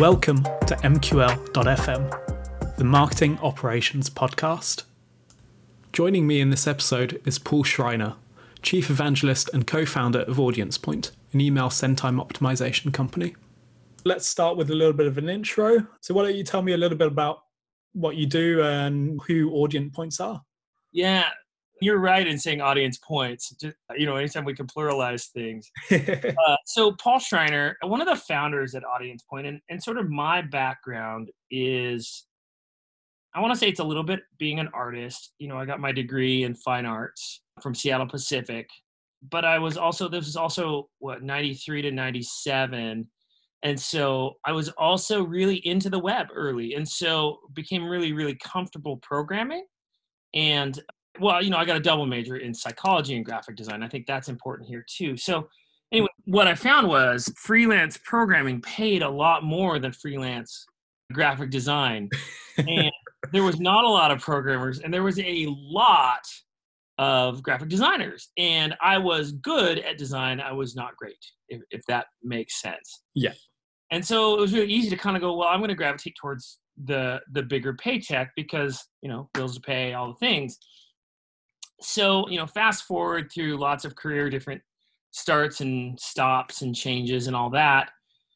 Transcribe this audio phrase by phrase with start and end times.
[0.00, 4.82] Welcome to MQL.FM, the Marketing Operations Podcast.
[5.92, 8.16] Joining me in this episode is Paul Schreiner,
[8.60, 13.36] Chief Evangelist and co founder of Audience Point, an email send time optimization company.
[14.04, 15.86] Let's start with a little bit of an intro.
[16.00, 17.42] So, why don't you tell me a little bit about
[17.92, 20.42] what you do and who Audience Points are?
[20.90, 21.28] Yeah,
[21.80, 23.50] you're right in saying audience points.
[23.60, 25.70] Just, you know, anytime we can pluralize things.
[25.90, 30.08] uh, so Paul Schreiner, one of the founders at Audience Point, and, and sort of
[30.08, 32.26] my background is,
[33.34, 35.32] I want to say it's a little bit being an artist.
[35.38, 38.68] You know, I got my degree in fine arts from Seattle Pacific,
[39.30, 43.08] but I was also this is also what 93 to 97.
[43.62, 48.36] And so I was also really into the web early, and so became really, really
[48.36, 49.64] comfortable programming
[50.34, 50.78] and
[51.20, 53.82] well, you know, I got a double major in psychology and graphic design.
[53.82, 55.16] I think that's important here too.
[55.16, 55.48] So,
[55.92, 60.66] anyway, what I found was freelance programming paid a lot more than freelance
[61.12, 62.08] graphic design.
[62.58, 62.90] and
[63.32, 66.24] there was not a lot of programmers, and there was a lot
[66.98, 68.30] of graphic designers.
[68.36, 73.02] And I was good at design, I was not great, if, if that makes sense.
[73.14, 73.32] Yeah.
[73.90, 76.14] And so it was really easy to kind of go, well, I'm going to gravitate
[76.20, 80.58] towards the the bigger paycheck because you know bills to pay, all the things
[81.80, 84.62] so you know fast forward through lots of career different
[85.10, 87.90] starts and stops and changes and all that.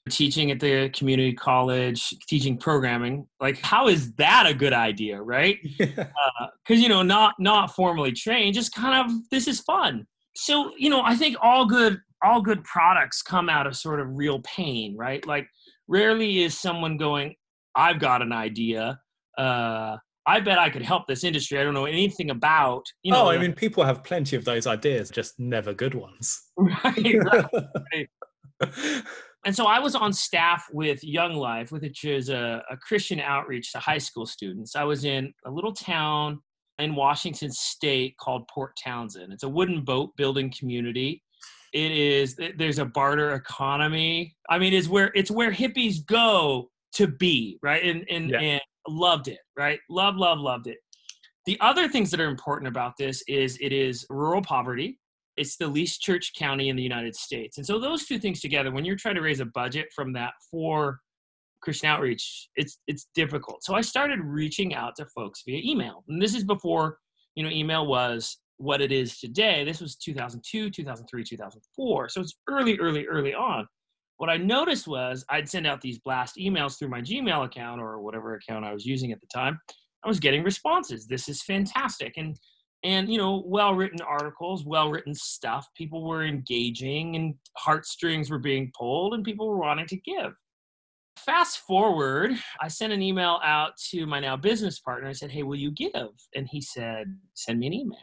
[0.08, 5.58] Teaching at the community college teaching programming like how is that a good idea right?
[5.78, 10.06] Because uh, you know not not formally trained just kind of this is fun.
[10.34, 14.08] So you know i think all good all good products come out of sort of
[14.10, 15.26] real pain right?
[15.26, 15.46] Like
[15.88, 17.34] rarely is someone going
[17.74, 18.98] i've got an idea
[19.38, 19.96] uh,
[20.28, 21.58] I bet I could help this industry.
[21.58, 22.84] I don't know anything about.
[23.02, 25.94] You oh, know, oh, I mean, people have plenty of those ideas, just never good
[25.94, 26.42] ones.
[26.58, 27.16] Right.
[27.92, 28.08] right.
[29.46, 33.72] and so I was on staff with Young Life, which is a, a Christian outreach
[33.72, 34.76] to high school students.
[34.76, 36.40] I was in a little town
[36.78, 39.32] in Washington State called Port Townsend.
[39.32, 41.22] It's a wooden boat building community.
[41.72, 44.34] It is there's a barter economy.
[44.50, 47.84] I mean, it's where it's where hippies go to be, right?
[47.84, 48.40] And and yeah.
[48.40, 49.78] and loved it, right?
[49.88, 50.78] Love, love, loved it.
[51.46, 54.98] The other things that are important about this is it is rural poverty.
[55.36, 57.56] It's the least church county in the United States.
[57.56, 60.32] And so those two things together, when you're trying to raise a budget from that
[60.50, 61.00] for
[61.62, 63.64] Christian outreach, it's it's difficult.
[63.64, 66.04] So I started reaching out to folks via email.
[66.08, 66.98] And this is before,
[67.34, 69.64] you know, email was what it is today.
[69.64, 72.08] This was 2002, 2003, 2004.
[72.08, 73.66] So it's early, early, early on
[74.18, 78.00] what I noticed was I'd send out these blast emails through my Gmail account or
[78.00, 79.58] whatever account I was using at the time.
[80.04, 81.06] I was getting responses.
[81.06, 82.14] This is fantastic.
[82.16, 82.36] And
[82.84, 85.66] and you know, well-written articles, well-written stuff.
[85.76, 90.32] People were engaging and heartstrings were being pulled and people were wanting to give.
[91.16, 92.30] Fast forward,
[92.60, 95.08] I sent an email out to my now business partner.
[95.08, 96.10] I said, Hey, will you give?
[96.34, 97.98] And he said, Send me an email.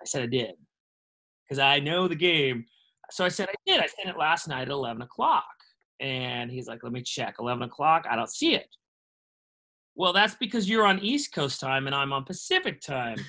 [0.00, 0.54] I said I did.
[1.44, 2.64] Because I know the game
[3.12, 3.80] so I said, I did.
[3.80, 5.44] I sent it last night at 11 o'clock.
[6.00, 7.36] And he's like, let me check.
[7.38, 8.06] 11 o'clock?
[8.10, 8.68] I don't see it.
[9.94, 13.18] Well, that's because you're on East Coast time and I'm on Pacific time.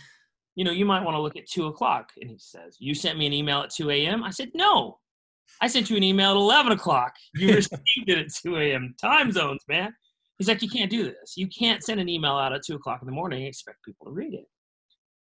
[0.56, 2.12] You know, you might want to look at 2 o'clock.
[2.22, 4.24] And he says, You sent me an email at 2 a.m.?
[4.24, 5.00] I said, No.
[5.62, 7.16] I sent you an email at 11 o'clock.
[7.34, 8.94] You received it at 2 a.m.
[9.02, 9.92] Time zones, man.
[10.38, 11.34] He's like, You can't do this.
[11.36, 14.06] You can't send an email out at 2 o'clock in the morning and expect people
[14.06, 14.46] to read it.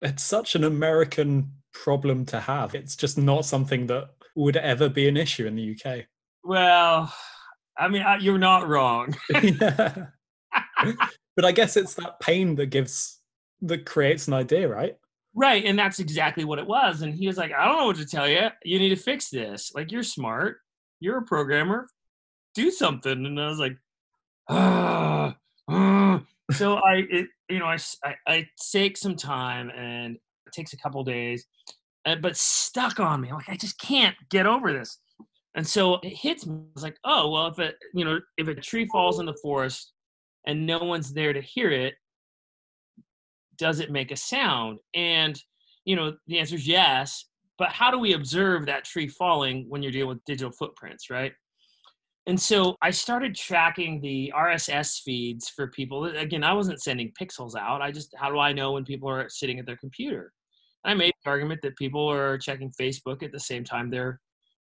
[0.01, 2.73] It's such an American problem to have.
[2.73, 6.05] It's just not something that would ever be an issue in the UK.
[6.43, 7.13] Well,
[7.77, 9.15] I mean, you're not wrong.
[11.35, 13.19] but I guess it's that pain that gives
[13.61, 14.95] that creates an idea, right?
[15.33, 17.01] Right, and that's exactly what it was.
[17.01, 18.47] And he was like, "I don't know what to tell you.
[18.63, 19.71] You need to fix this.
[19.73, 20.57] Like, you're smart.
[20.99, 21.87] You're a programmer.
[22.53, 23.77] Do something." And I was like,
[24.49, 25.35] "Ah."
[25.69, 26.21] ah.
[26.51, 30.77] so I, it, you know, I, I, I take some time, and it takes a
[30.77, 31.45] couple days
[32.05, 33.31] uh, but stuck on me.
[33.31, 34.99] like, I just can't get over this.
[35.55, 36.55] And so it hits me.
[36.55, 39.37] I was like, oh, well, if a, you know, if a tree falls in the
[39.41, 39.91] forest
[40.47, 41.93] and no one's there to hear it,
[43.57, 44.79] does it make a sound?
[44.95, 45.39] And,
[45.85, 47.25] you know, the answer is yes.
[47.57, 51.33] But how do we observe that tree falling when you're dealing with digital footprints, right?
[52.27, 56.05] And so I started tracking the RSS feeds for people.
[56.05, 57.81] Again, I wasn't sending pixels out.
[57.81, 60.31] I just, how do I know when people are sitting at their computer?
[60.83, 64.19] I made the argument that people are checking Facebook at the same time they're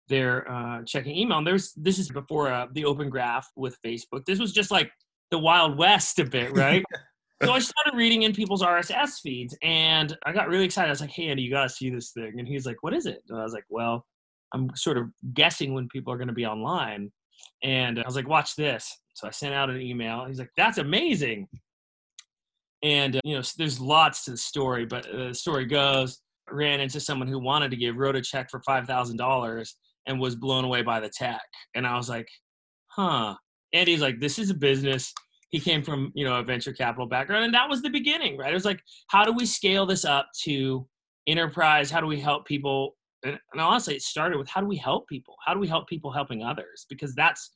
[0.09, 1.39] they're uh, checking email.
[1.39, 4.25] And there's this is before uh, the Open Graph with Facebook.
[4.27, 4.91] This was just like
[5.31, 6.85] the Wild West a bit, right?
[7.43, 10.89] so I started reading in people's RSS feeds, and I got really excited.
[10.89, 13.07] I was like, "Hey, Andy, you gotta see this thing." And he's like, "What is
[13.07, 14.05] it?" And I was like, "Well,
[14.53, 17.11] I'm sort of guessing when people are going to be online."
[17.63, 18.97] And I was like, watch this.
[19.15, 20.25] So I sent out an email.
[20.27, 21.49] He's like, that's amazing.
[22.85, 26.21] And, uh, you know, there's lots to the story, but uh, the story goes
[26.51, 29.69] ran into someone who wanted to give, wrote a check for $5,000
[30.07, 31.41] and was blown away by the tech.
[31.75, 32.29] And I was like,
[32.89, 33.35] huh.
[33.73, 35.13] And he's like, this is a business.
[35.51, 37.45] He came from, you know, a venture capital background.
[37.45, 38.51] And that was the beginning, right?
[38.51, 40.87] It was like, how do we scale this up to
[41.27, 41.91] enterprise?
[41.91, 42.97] How do we help people?
[43.25, 45.37] And, and honestly, it started with how do we help people?
[45.45, 46.87] How do we help people helping others?
[46.89, 47.53] Because that's,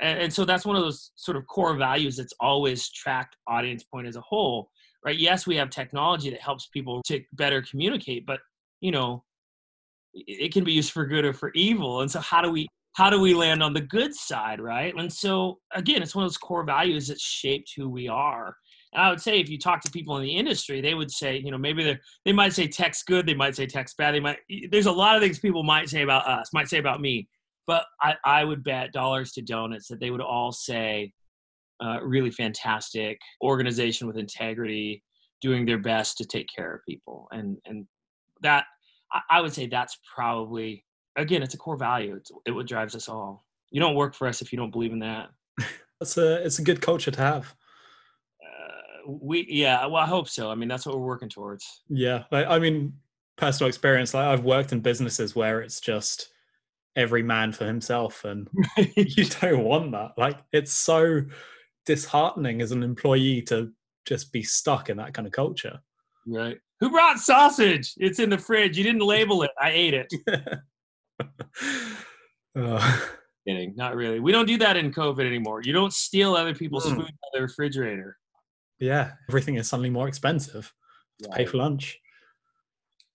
[0.00, 4.06] and so that's one of those sort of core values that's always tracked audience point
[4.06, 4.70] as a whole
[5.04, 5.18] right?
[5.18, 8.40] Yes we have technology that helps people to better communicate but
[8.80, 9.24] you know
[10.14, 13.08] it can be used for good or for evil and so how do we how
[13.10, 14.94] do we land on the good side right?
[14.96, 18.56] And so again it's one of those core values that shaped who we are.
[18.92, 21.38] And i would say if you talk to people in the industry they would say
[21.38, 24.20] you know maybe they they might say tech's good they might say tech's bad they
[24.20, 24.38] might
[24.70, 27.28] there's a lot of things people might say about us might say about me
[27.68, 31.12] but i i would bet dollars to donuts that they would all say
[31.80, 35.04] uh, really fantastic organization with integrity
[35.40, 37.86] doing their best to take care of people and and
[38.42, 38.64] that
[39.30, 40.84] I would say that's probably
[41.16, 42.14] again, it's a core value.
[42.14, 43.44] It's it what drives us all.
[43.70, 45.28] You don't work for us if you don't believe in that.
[46.00, 47.54] that's a it's a good culture to have.
[48.42, 50.50] Uh, we yeah, well, I hope so.
[50.50, 51.82] I mean, that's what we're working towards.
[51.88, 52.94] Yeah, like, I mean,
[53.36, 54.14] personal experience.
[54.14, 56.30] Like I've worked in businesses where it's just
[56.98, 58.48] every man for himself, and
[58.96, 60.12] you don't want that.
[60.18, 61.22] Like it's so
[61.86, 63.70] disheartening as an employee to
[64.04, 65.78] just be stuck in that kind of culture.
[66.26, 66.58] Right.
[66.80, 67.94] Who brought sausage?
[67.96, 68.76] It's in the fridge.
[68.76, 69.50] You didn't label it.
[69.58, 70.12] I ate it.
[72.58, 73.00] uh.
[73.46, 73.74] Kidding.
[73.76, 74.20] Not really.
[74.20, 75.62] We don't do that in COVID anymore.
[75.64, 76.96] You don't steal other people's mm.
[76.96, 78.18] food out of the refrigerator.
[78.78, 79.12] Yeah.
[79.28, 80.72] Everything is suddenly more expensive
[81.22, 81.98] to pay for lunch.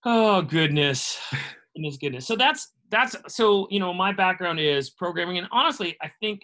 [0.06, 1.20] Oh goodness.
[1.76, 2.28] goodness, goodness.
[2.28, 6.44] So that's that's so you know my background is programming, and honestly, I think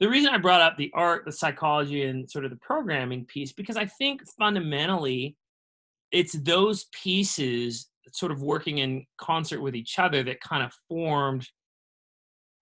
[0.00, 3.52] the reason I brought up the art, the psychology, and sort of the programming piece
[3.52, 5.36] because I think fundamentally
[6.12, 11.46] it's those pieces sort of working in concert with each other that kind of formed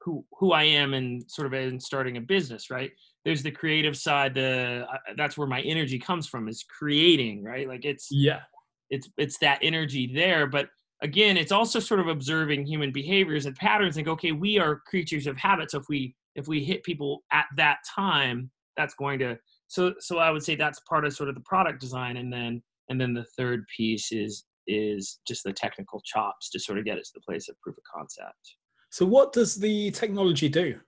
[0.01, 2.93] who who I am and sort of in starting a business, right?
[3.25, 4.35] There's the creative side.
[4.35, 7.67] The uh, that's where my energy comes from is creating, right?
[7.67, 8.43] Like it's yeah,
[8.89, 10.47] it's it's that energy there.
[10.47, 10.69] But
[11.03, 13.97] again, it's also sort of observing human behaviors and patterns.
[13.97, 15.71] And go, okay, we are creatures of habit.
[15.71, 19.39] So if we if we hit people at that time, that's going to
[19.69, 22.63] so so I would say that's part of sort of the product design, and then
[22.89, 26.99] and then the third piece is is just the technical chops to sort of get
[26.99, 28.57] us to the place of proof of concept.
[28.91, 30.79] So what does the technology do?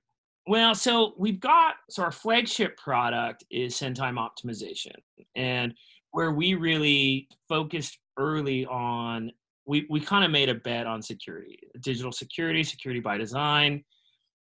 [0.47, 4.95] Well, so we've got so our flagship product is send time optimization,
[5.37, 5.75] and
[6.13, 9.31] where we really focused early on,
[9.69, 13.85] we we kind of made a bet on security, digital security, security by design.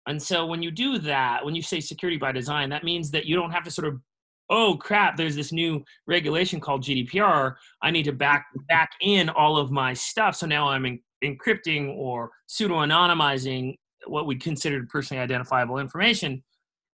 [0.07, 3.25] And so when you do that, when you say security by design, that means that
[3.25, 4.01] you don't have to sort of
[4.49, 7.55] oh crap, there's this new regulation called GDPR.
[7.81, 10.35] I need to back back in all of my stuff.
[10.35, 13.75] So now I'm in, encrypting or pseudo anonymizing
[14.07, 16.43] what we considered personally identifiable information.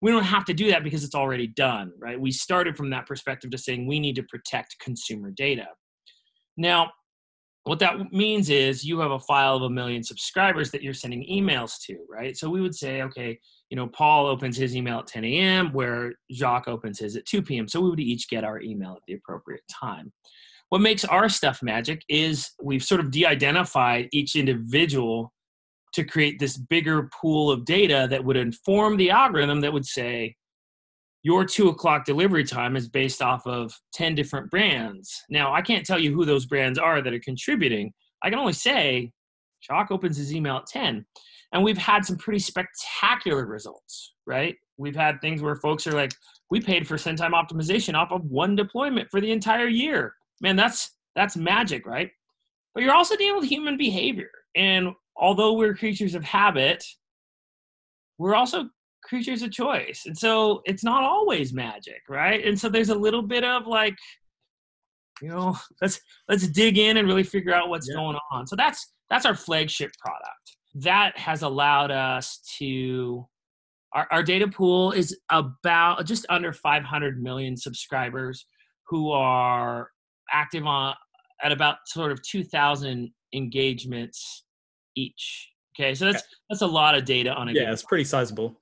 [0.01, 2.19] We don't have to do that because it's already done, right?
[2.19, 5.67] We started from that perspective to saying we need to protect consumer data.
[6.57, 6.91] Now,
[7.63, 11.23] what that means is you have a file of a million subscribers that you're sending
[11.29, 12.35] emails to, right?
[12.35, 13.37] So we would say, okay,
[13.69, 17.43] you know, Paul opens his email at 10 a.m., where Jacques opens his at 2
[17.43, 17.67] p.m.
[17.67, 20.11] So we would each get our email at the appropriate time.
[20.69, 25.31] What makes our stuff magic is we've sort of de identified each individual
[25.93, 30.35] to create this bigger pool of data that would inform the algorithm that would say,
[31.23, 35.23] your two o'clock delivery time is based off of 10 different brands.
[35.29, 37.93] Now, I can't tell you who those brands are that are contributing.
[38.23, 39.11] I can only say
[39.63, 41.05] Jacques opens his email at 10.
[41.53, 44.55] And we've had some pretty spectacular results, right?
[44.77, 46.13] We've had things where folks are like,
[46.49, 50.15] we paid for send time optimization off of one deployment for the entire year.
[50.41, 52.09] Man, that's that's magic, right?
[52.73, 54.31] But you're also dealing with human behavior.
[54.55, 56.83] And although we're creatures of habit,
[58.17, 58.69] we're also
[59.11, 60.03] creatures of choice.
[60.05, 62.45] And so it's not always magic, right?
[62.45, 63.97] And so there's a little bit of like,
[65.21, 65.99] you know, let's
[66.29, 67.95] let's dig in and really figure out what's yeah.
[67.95, 68.47] going on.
[68.47, 70.57] So that's that's our flagship product.
[70.75, 73.27] That has allowed us to
[73.91, 78.45] our, our data pool is about just under 500 million subscribers
[78.87, 79.89] who are
[80.31, 80.95] active on
[81.43, 84.45] at about sort of 2000 engagements
[84.95, 88.60] each okay so that's that's a lot of data on a yeah it's pretty sizable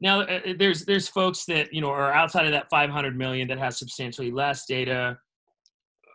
[0.00, 3.48] now, uh, uh, there's there's folks that you know are outside of that 500 million
[3.48, 5.18] that has substantially less data.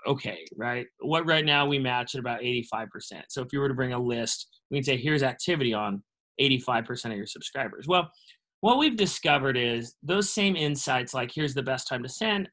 [0.07, 0.85] Okay, right?
[0.99, 3.23] What right now we match at about 85%.
[3.29, 6.03] So if you were to bring a list, we can say here's activity on
[6.39, 7.87] 85% of your subscribers.
[7.87, 8.11] Well,
[8.61, 12.49] what we've discovered is those same insights, like here's the best time to send,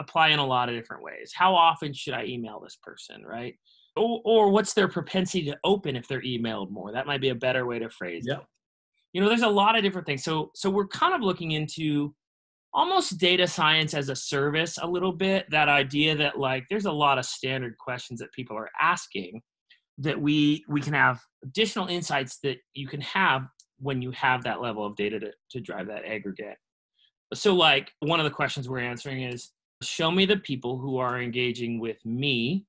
[0.00, 1.32] apply in a lot of different ways.
[1.34, 3.54] How often should I email this person, right?
[3.96, 6.92] Or, or what's their propensity to open if they're emailed more?
[6.92, 8.36] That might be a better way to phrase yeah.
[8.36, 8.40] it.
[9.12, 10.22] You know, there's a lot of different things.
[10.22, 12.14] So, so we're kind of looking into
[12.72, 15.46] almost data science as a service a little bit.
[15.50, 19.42] That idea that like there's a lot of standard questions that people are asking
[20.00, 23.42] that we we can have additional insights that you can have
[23.78, 26.56] when you have that level of data to, to drive that aggregate
[27.34, 29.52] so like one of the questions we're answering is
[29.82, 32.64] show me the people who are engaging with me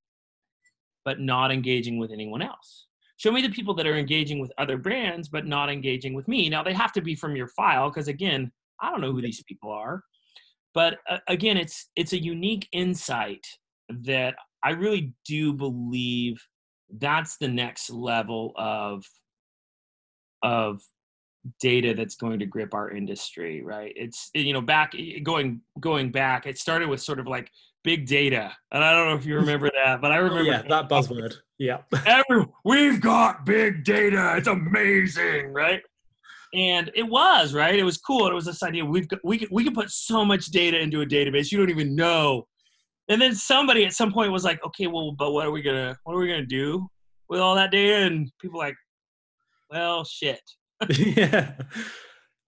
[1.05, 2.87] but not engaging with anyone else
[3.21, 6.49] show me the people that are engaging with other brands but not engaging with me.
[6.49, 8.51] Now they have to be from your file because again
[8.81, 10.01] i don't know who these people are.
[10.73, 13.45] But uh, again it's it's a unique insight
[13.89, 16.41] that i really do believe
[16.97, 19.05] that's the next level of
[20.41, 20.81] of
[21.59, 23.93] data that's going to grip our industry right?
[23.95, 27.51] It's you know back going going back it started with sort of like
[27.83, 30.87] big data and i don't know if you remember that but i remember yeah that
[30.93, 35.81] buzzword yeah every, we've got big data it's amazing right
[36.53, 39.49] and it was right it was cool it was this idea we've got, we could
[39.51, 42.45] we could put so much data into a database you don't even know
[43.11, 45.97] and then somebody at some point was like, okay, well, but what are we gonna
[46.05, 46.87] what are we gonna do
[47.27, 48.05] with all that data?
[48.05, 48.75] And people like,
[49.69, 50.41] well, shit.
[50.89, 51.51] yeah,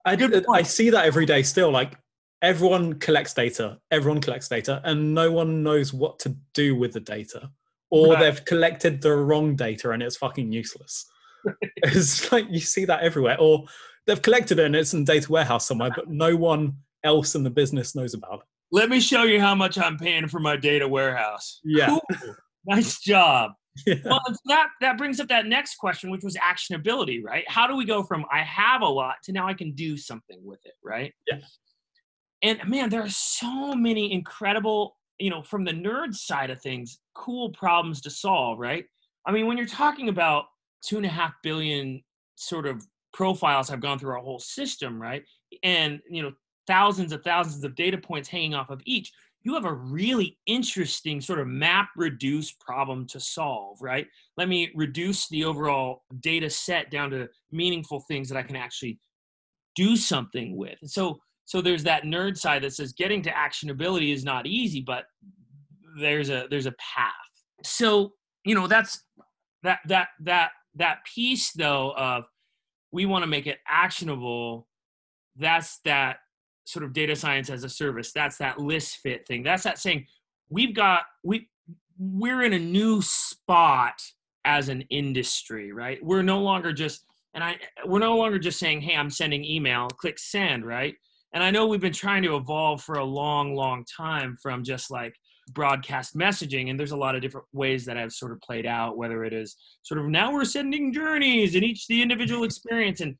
[0.06, 0.46] I did.
[0.50, 1.70] I see that every day still.
[1.70, 1.98] Like
[2.40, 7.00] everyone collects data, everyone collects data, and no one knows what to do with the
[7.00, 7.50] data,
[7.90, 8.20] or right.
[8.20, 11.06] they've collected the wrong data and it's fucking useless.
[11.76, 13.64] it's like you see that everywhere, or
[14.06, 17.50] they've collected it and it's in data warehouse somewhere, but no one else in the
[17.50, 20.86] business knows about it let me show you how much I'm paying for my data
[20.88, 21.60] warehouse.
[21.62, 21.86] Yeah.
[21.86, 22.34] Cool.
[22.66, 23.52] nice job.
[23.88, 23.96] Yeah.
[24.04, 27.42] Well, that that brings up that next question, which was actionability, right?
[27.48, 30.38] How do we go from I have a lot to now I can do something
[30.44, 31.12] with it, right?
[31.26, 31.38] Yeah.
[32.40, 36.98] And man, there are so many incredible, you know, from the nerd side of things,
[37.14, 38.84] cool problems to solve, right?
[39.26, 40.44] I mean, when you're talking about
[40.84, 42.02] two and a half billion
[42.36, 45.22] sort of profiles have gone through our whole system, right?
[45.62, 46.32] And you know,
[46.66, 49.12] thousands of thousands of data points hanging off of each,
[49.44, 54.06] you have a really interesting sort of map reduce problem to solve, right?
[54.36, 58.98] Let me reduce the overall data set down to meaningful things that I can actually
[59.76, 60.78] do something with.
[60.80, 64.80] And so so there's that nerd side that says getting to actionability is not easy,
[64.80, 65.04] but
[66.00, 67.12] there's a there's a path.
[67.62, 68.12] So,
[68.44, 69.02] you know, that's
[69.62, 72.24] that that that that piece though of
[72.92, 74.66] we want to make it actionable
[75.36, 76.18] that's that
[76.64, 78.12] sort of data science as a service.
[78.12, 79.42] That's that list fit thing.
[79.42, 80.06] That's that saying
[80.48, 81.48] we've got we
[81.98, 84.00] we're in a new spot
[84.44, 86.04] as an industry, right?
[86.04, 89.88] We're no longer just and I we're no longer just saying, "Hey, I'm sending email,
[89.88, 90.94] click send," right?
[91.34, 94.90] And I know we've been trying to evolve for a long, long time from just
[94.90, 95.14] like
[95.52, 98.96] broadcast messaging and there's a lot of different ways that have sort of played out
[98.96, 103.14] whether it is sort of now we're sending journeys and each the individual experience and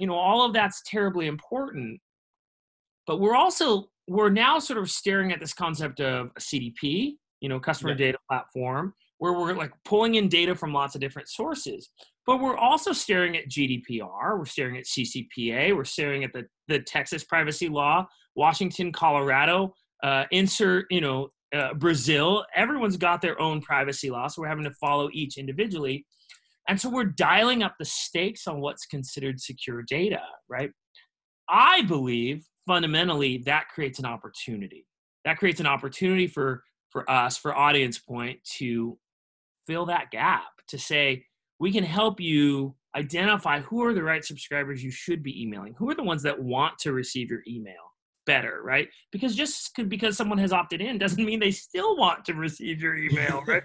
[0.00, 2.00] you know all of that's terribly important
[3.06, 7.48] but we're also we're now sort of staring at this concept of a CDP, you
[7.48, 7.96] know, customer yeah.
[7.96, 11.90] data platform, where we're like pulling in data from lots of different sources.
[12.26, 16.80] But we're also staring at GDPR, we're staring at CCPA, we're staring at the, the
[16.80, 22.44] Texas privacy law, Washington, Colorado, uh, insert, you know, uh, Brazil.
[22.56, 26.06] Everyone's got their own privacy law, so we're having to follow each individually.
[26.68, 30.70] And so we're dialing up the stakes on what's considered secure data, right?
[31.48, 34.86] I believe fundamentally that creates an opportunity
[35.24, 38.98] that creates an opportunity for for us for audience point to
[39.70, 41.24] fill that gap to say
[41.60, 45.74] we can help you identify who are the right subscribers you should be emailing.
[45.78, 47.74] Who are the ones that want to receive your email
[48.26, 48.88] better right?
[49.12, 52.96] Because just because someone has opted in doesn't mean they still want to receive your
[52.96, 53.62] email right?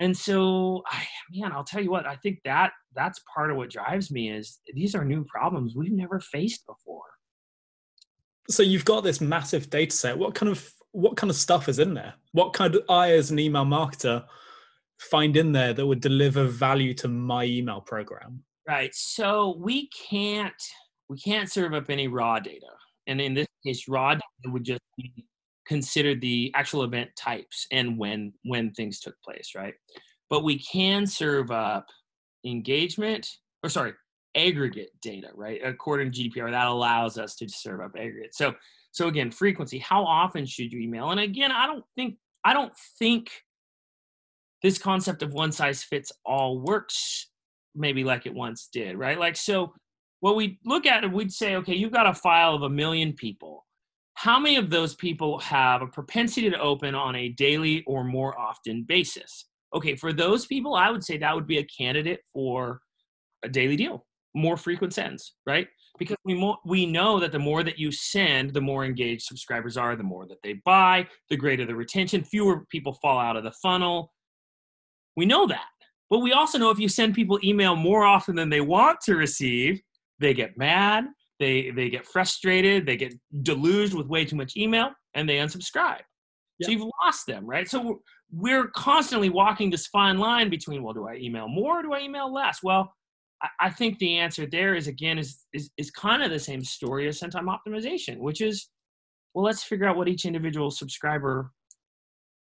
[0.00, 3.70] And so I, man i'll tell you what i think that that's part of what
[3.70, 7.02] drives me is these are new problems we've never faced before.
[8.50, 10.18] So you've got this massive data set.
[10.18, 12.14] What kind of what kind of stuff is in there?
[12.32, 14.24] What kind of I as an email marketer
[14.98, 18.44] find in there that would deliver value to my email program?
[18.66, 18.94] Right.
[18.94, 20.52] So we can't
[21.10, 22.70] we can't serve up any raw data.
[23.06, 25.26] And in this case, raw data would just be
[25.66, 29.74] considered the actual event types and when when things took place, right?
[30.30, 31.86] But we can serve up
[32.46, 33.28] engagement
[33.64, 33.94] or sorry,
[34.36, 35.60] aggregate data, right?
[35.64, 38.34] According to GDPR, that allows us to serve up aggregate.
[38.34, 38.54] So,
[38.94, 39.78] so again, frequency.
[39.78, 41.10] How often should you email?
[41.10, 43.28] And again, I don't think I don't think
[44.62, 47.28] this concept of one size fits all works
[47.74, 49.18] maybe like it once did, right?
[49.18, 49.74] Like, so
[50.20, 53.66] what we look at, we'd say, okay, you've got a file of a million people.
[54.14, 58.38] How many of those people have a propensity to open on a daily or more
[58.38, 59.46] often basis?
[59.74, 62.80] Okay, for those people, I would say that would be a candidate for
[63.44, 65.66] a daily deal, more frequent sends, right?
[65.98, 69.76] Because we mo- we know that the more that you send, the more engaged subscribers
[69.76, 73.44] are, the more that they buy, the greater the retention, fewer people fall out of
[73.44, 74.12] the funnel.
[75.16, 75.68] We know that.
[76.10, 79.16] But we also know if you send people email more often than they want to
[79.16, 79.80] receive,
[80.18, 81.06] they get mad,
[81.38, 86.02] they they get frustrated, they get deluged with way too much email, and they unsubscribe.
[86.62, 87.68] So you've lost them, right?
[87.68, 88.00] So
[88.32, 92.00] we're constantly walking this fine line between, well, do I email more or do I
[92.00, 92.62] email less?
[92.62, 92.94] Well,
[93.60, 97.08] I think the answer there is again is, is is kind of the same story
[97.08, 98.68] as send time optimization, which is,
[99.34, 101.50] well, let's figure out what each individual subscriber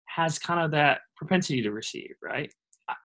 [0.05, 2.51] has kind of that propensity to receive, right?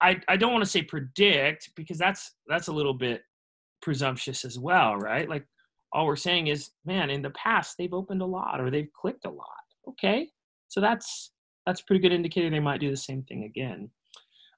[0.00, 3.22] I, I don't want to say predict because that's that's a little bit
[3.82, 5.28] presumptuous as well, right?
[5.28, 5.44] Like
[5.92, 9.26] all we're saying is, man, in the past they've opened a lot or they've clicked
[9.26, 9.48] a lot.
[9.88, 10.28] Okay,
[10.68, 11.32] so that's
[11.66, 13.90] that's pretty good indicator they might do the same thing again.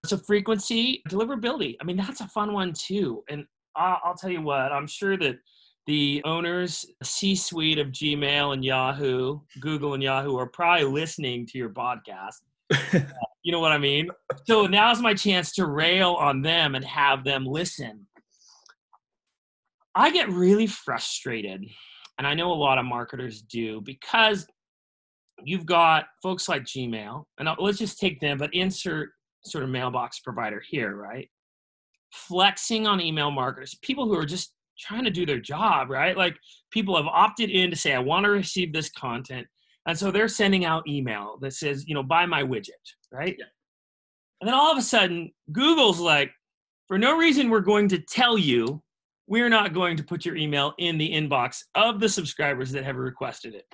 [0.05, 1.77] So frequency, deliverability.
[1.81, 3.25] I mean, that's a fun one too.
[3.29, 3.45] And
[3.77, 5.37] I'll, I'll tell you what, I'm sure that
[5.87, 11.71] the owners, C-suite of Gmail and Yahoo, Google and Yahoo, are probably listening to your
[11.71, 12.41] podcast.
[13.43, 14.09] you know what I mean?
[14.47, 18.07] So now's my chance to rail on them and have them listen.
[19.95, 21.65] I get really frustrated,
[22.19, 24.47] and I know a lot of marketers do, because
[25.45, 29.11] you've got folks like Gmail, and let's just take them, but insert
[29.45, 31.29] sort of mailbox provider here, right?
[32.13, 36.17] Flexing on email marketers, people who are just trying to do their job, right?
[36.17, 36.37] Like
[36.71, 39.47] people have opted in to say, I want to receive this content.
[39.87, 42.71] And so they're sending out email that says, you know, buy my widget,
[43.13, 43.37] right?
[43.39, 43.47] Yeah.
[44.41, 46.31] And then all of a sudden, Google's like,
[46.89, 48.83] for no reason, we're going to tell you
[49.27, 52.97] we're not going to put your email in the inbox of the subscribers that have
[52.97, 53.65] requested it.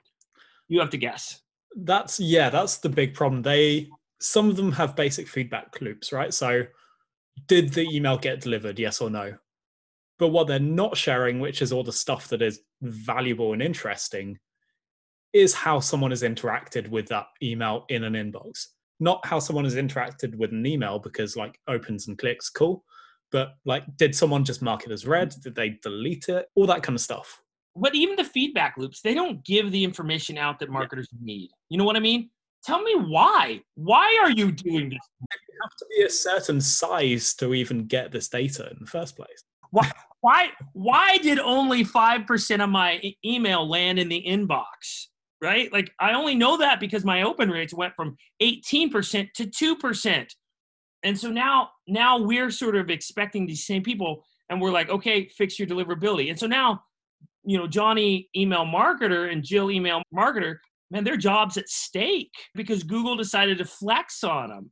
[0.69, 1.41] You have to guess.
[1.77, 3.43] That's yeah, that's the big problem.
[3.43, 3.89] They
[4.21, 6.33] some of them have basic feedback loops, right?
[6.33, 6.65] So
[7.47, 9.35] did the email get delivered, yes or no?
[10.19, 14.39] But what they're not sharing, which is all the stuff that is valuable and interesting,
[15.33, 18.67] is how someone has interacted with that email in an inbox.
[18.99, 22.85] Not how someone has interacted with an email because like opens and clicks, cool.
[23.33, 25.35] But like, did someone just mark it as read?
[25.43, 26.47] Did they delete it?
[26.55, 27.41] All that kind of stuff.
[27.77, 31.19] But even the feedback loops, they don't give the information out that marketers yeah.
[31.23, 31.51] need.
[31.69, 32.29] You know what I mean?
[32.65, 33.63] Tell me why.
[33.75, 34.99] Why are you doing this?
[35.21, 39.17] You have to be a certain size to even get this data in the first
[39.17, 39.45] place.
[39.71, 39.91] Why?
[40.21, 40.49] Why?
[40.73, 45.07] Why did only five percent of my e- email land in the inbox?
[45.41, 45.73] Right?
[45.73, 49.77] Like I only know that because my open rates went from eighteen percent to two
[49.77, 50.35] percent,
[51.03, 55.29] and so now now we're sort of expecting these same people, and we're like, okay,
[55.29, 56.83] fix your deliverability, and so now
[57.43, 60.57] you know johnny email marketer and jill email marketer
[60.91, 64.71] man, their job's at stake because Google decided to flex on them.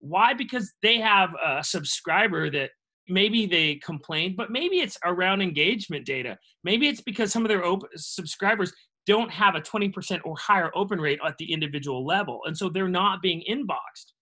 [0.00, 0.34] Why?
[0.34, 2.70] Because they have a subscriber that
[3.08, 6.38] maybe they complained, but maybe it's around engagement data.
[6.64, 8.72] Maybe it's because some of their open subscribers
[9.06, 12.40] don't have a 20% or higher open rate at the individual level.
[12.44, 14.12] And so they're not being inboxed.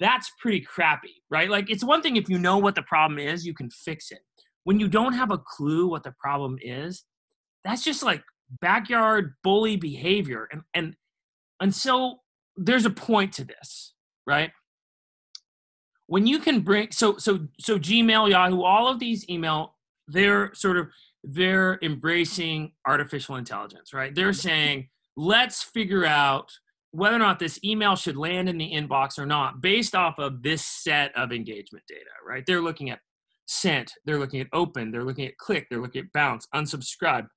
[0.00, 1.48] That's pretty crappy, right?
[1.48, 4.20] Like it's one thing if you know what the problem is, you can fix it.
[4.64, 7.04] When you don't have a clue what the problem is,
[7.64, 8.22] that's just like
[8.60, 10.48] backyard bully behavior.
[10.74, 10.96] And
[11.60, 12.20] and so
[12.56, 13.92] there's a point to this
[14.26, 14.50] right?
[16.06, 19.74] When you can bring so so so gmail yahoo all of these email
[20.08, 20.88] they're sort of
[21.24, 24.14] they're embracing artificial intelligence right?
[24.14, 26.52] They're saying let's figure out
[26.92, 30.42] whether or not this email should land in the inbox or not based off of
[30.42, 32.44] this set of engagement data right?
[32.46, 33.00] They're looking at
[33.48, 37.28] sent they're looking at open they're looking at click they're looking at bounce unsubscribe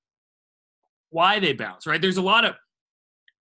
[1.10, 2.00] why they bounce, right?
[2.00, 2.54] There's a lot of,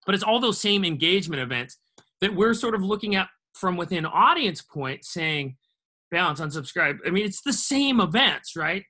[0.07, 1.76] but it's all those same engagement events
[2.20, 5.57] that we're sort of looking at from within audience point saying
[6.11, 6.98] bounce, unsubscribe.
[7.07, 8.85] I mean, it's the same events, right?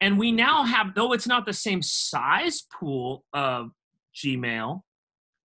[0.00, 3.70] And we now have, though it's not the same size pool of
[4.14, 4.82] Gmail,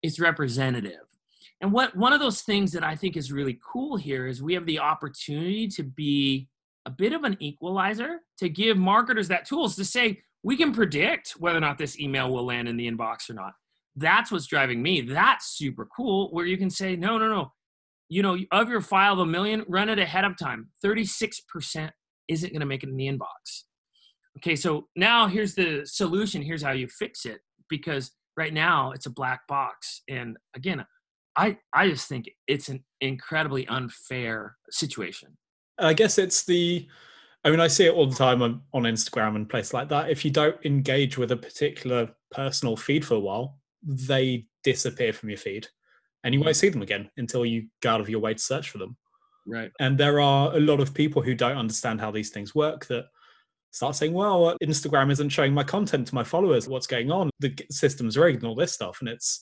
[0.03, 0.99] it's representative.
[1.61, 4.53] And what one of those things that I think is really cool here is we
[4.53, 6.49] have the opportunity to be
[6.85, 11.31] a bit of an equalizer to give marketers that tools to say, we can predict
[11.39, 13.53] whether or not this email will land in the inbox or not.
[13.95, 15.01] That's what's driving me.
[15.01, 17.51] That's super cool where you can say, no, no, no.
[18.09, 20.69] You know, of your file of a million, run it ahead of time.
[20.85, 21.89] 36%
[22.27, 23.63] isn't going to make it in the inbox.
[24.37, 26.43] Okay, so now here's the solution.
[26.43, 30.03] Here's how you fix it because right now it's a black box.
[30.07, 30.85] And again,
[31.35, 35.37] I, I just think it's an incredibly unfair situation.
[35.79, 36.87] I guess it's the
[37.45, 40.09] I mean, I see it all the time on, on Instagram and places like that.
[40.09, 45.29] If you don't engage with a particular personal feed for a while, they disappear from
[45.29, 45.67] your feed
[46.23, 46.59] and you won't mm.
[46.59, 48.97] see them again until you go out of your way to search for them.
[49.47, 49.71] Right.
[49.79, 53.05] And there are a lot of people who don't understand how these things work that
[53.69, 56.67] start saying, well, uh, Instagram isn't showing my content to my followers.
[56.67, 57.29] What's going on?
[57.41, 58.97] The system's rigged and all this stuff.
[59.01, 59.39] And it's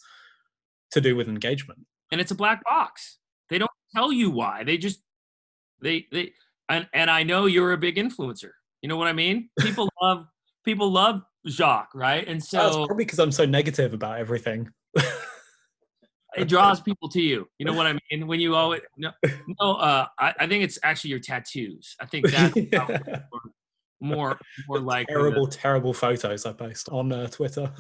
[0.92, 1.80] to do with engagement.
[2.12, 3.18] And it's a black box.
[3.50, 4.66] They don't tell you why.
[4.66, 5.02] They just,
[5.82, 6.34] they, they,
[6.70, 8.52] and, and I know you're a big influencer.
[8.82, 9.50] You know what I mean?
[9.60, 10.26] People love,
[10.66, 12.28] people love Jacques, right?
[12.28, 14.70] And so That's probably because I'm so negative about everything.
[16.36, 17.48] it draws people to you.
[17.60, 18.28] You know what I mean?
[18.28, 19.12] When you it, no,
[19.60, 19.74] no.
[19.76, 21.96] Uh, I, I think it's actually your tattoos.
[22.00, 23.20] I think that's Yeah.
[24.02, 27.72] more, more like terrible, terrible photos I post on uh, Twitter.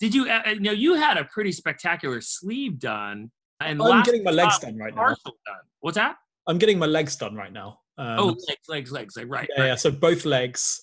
[0.00, 0.28] Did you?
[0.28, 3.30] Uh, you know, you had a pretty spectacular sleeve done,
[3.60, 5.08] and I'm getting my legs done right now.
[5.08, 5.62] done.
[5.80, 6.16] What's that?
[6.48, 7.78] I'm getting my legs done right now.
[7.98, 9.16] Um, oh, legs, legs, legs.
[9.16, 9.48] Like right.
[9.54, 9.68] yeah, right.
[9.68, 9.74] yeah.
[9.74, 10.82] So both legs.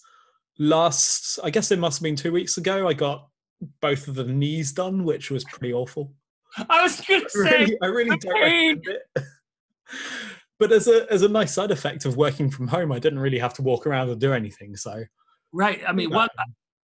[0.62, 2.88] Last, I guess it must have been two weeks ago.
[2.88, 3.30] I got
[3.82, 6.13] both of the knees done, which was pretty awful.
[6.69, 7.39] I was gonna I say.
[7.60, 9.24] really, I really don't recommend it.
[10.60, 13.39] But as a as a nice side effect of working from home, I didn't really
[13.39, 14.76] have to walk around or do anything.
[14.76, 15.06] So
[15.54, 15.82] Right.
[15.88, 16.32] I mean, what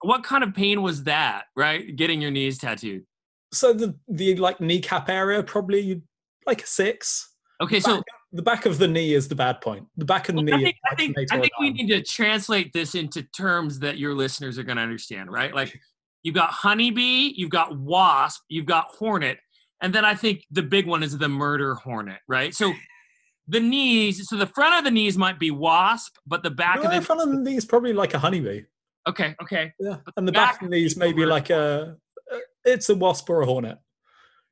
[0.02, 1.46] what kind of pain was that?
[1.56, 3.04] Right, getting your knees tattooed.
[3.52, 6.02] so the the like kneecap area probably
[6.46, 7.34] like a six.
[7.60, 8.02] Okay, so
[8.34, 9.86] The back of the knee is the bad point.
[9.96, 10.64] The back of the Well, I knee.
[10.64, 14.58] think, I think, I think we need to translate this into terms that your listeners
[14.58, 15.54] are going to understand, right?
[15.54, 15.78] Like
[16.24, 19.38] you've got honeybee, you've got wasp, you've got hornet,
[19.82, 22.52] and then I think the big one is the murder hornet, right?
[22.52, 22.72] So
[23.46, 26.86] the knees, so the front of the knees might be wasp, but the back No,
[26.86, 28.62] of the front of the knee is probably like a honeybee.
[29.06, 31.96] okay, okay, Yeah, But and the back back of the knees maybe like a.
[32.64, 33.78] It's a wasp or a hornet.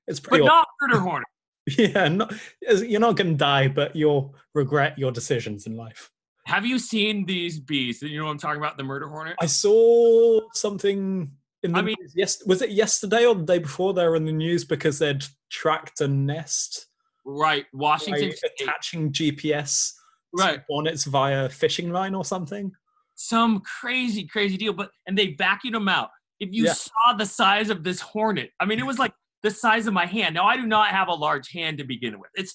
[0.06, 0.42] It's pretty.
[0.44, 0.56] but pretty.
[0.56, 1.26] not murder hornet.
[1.78, 6.10] Yeah, not, you're not going to die, but you'll regret your decisions in life.
[6.46, 8.02] Have you seen these bees?
[8.02, 9.36] You know what I'm talking about, the murder hornet.
[9.40, 11.30] I saw something
[11.62, 14.16] in the I mean- news yes, was it yesterday or the day before they were
[14.16, 16.86] in the news because they'd tracked a nest
[17.24, 19.92] Right, Washington attaching GPS
[20.36, 20.62] Right.
[20.68, 22.72] hornets via fishing line or something.
[23.14, 24.72] some crazy, crazy deal.
[24.72, 26.10] But and they vacuumed them out.
[26.40, 26.72] If you Yeah.
[26.72, 30.06] saw the size of this hornet, I mean, it was like the size of my
[30.06, 30.34] hand.
[30.34, 32.30] Now I do not have a large hand to begin with.
[32.34, 32.54] It's,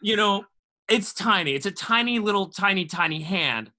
[0.00, 0.44] you know,
[0.88, 1.52] it's tiny.
[1.54, 3.70] It's a tiny little, tiny, tiny hand.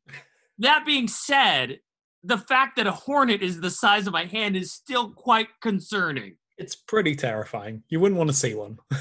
[0.59, 1.79] That being said,
[2.23, 6.37] the fact that a hornet is the size of my hand is still quite concerning.
[6.57, 7.83] It's pretty terrifying.
[7.89, 8.77] You wouldn't want to see one.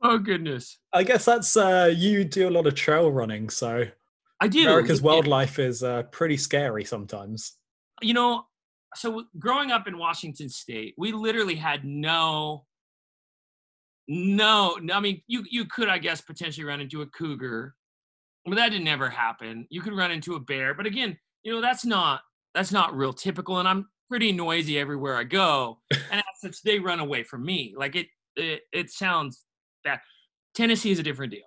[0.00, 3.84] Oh goodness, I guess that's uh you do a lot of trail running, so
[4.40, 4.62] I do.
[4.62, 7.54] America's wildlife is uh, pretty scary sometimes.
[8.00, 8.46] you know,
[8.98, 12.64] so growing up in Washington State, we literally had no,
[14.08, 14.78] no.
[14.92, 17.74] I mean, you you could, I guess, potentially run into a cougar,
[18.44, 19.66] but that didn't ever happen.
[19.70, 22.22] You could run into a bear, but again, you know, that's not
[22.54, 23.58] that's not real typical.
[23.58, 27.74] And I'm pretty noisy everywhere I go, and as such, they run away from me.
[27.76, 29.44] Like it, it, it sounds
[29.84, 30.00] bad.
[30.54, 31.42] Tennessee is a different deal.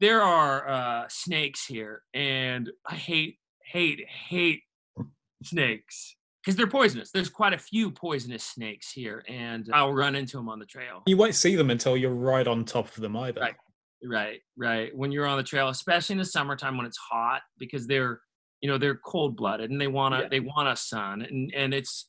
[0.00, 4.62] There are uh, snakes here, and I hate, hate, hate
[5.42, 7.10] snakes because they're poisonous.
[7.10, 11.02] There's quite a few poisonous snakes here, and I'll run into them on the trail.
[11.06, 13.40] You won't see them until you're right on top of them either.
[13.40, 13.54] Right.
[14.06, 14.94] Right, right.
[14.94, 18.20] When you're on the trail, especially in the summertime when it's hot, because they're,
[18.60, 20.28] you know, they're cold blooded and they wanna Yeah.
[20.28, 22.08] they want a sun, and and it's,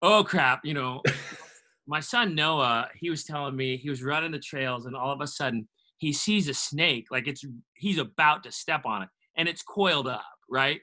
[0.00, 1.02] oh crap, you know.
[1.86, 5.20] my son Noah, he was telling me he was running the trails, and all of
[5.20, 9.48] a sudden he sees a snake, like it's he's about to step on it, and
[9.48, 10.80] it's coiled up, right?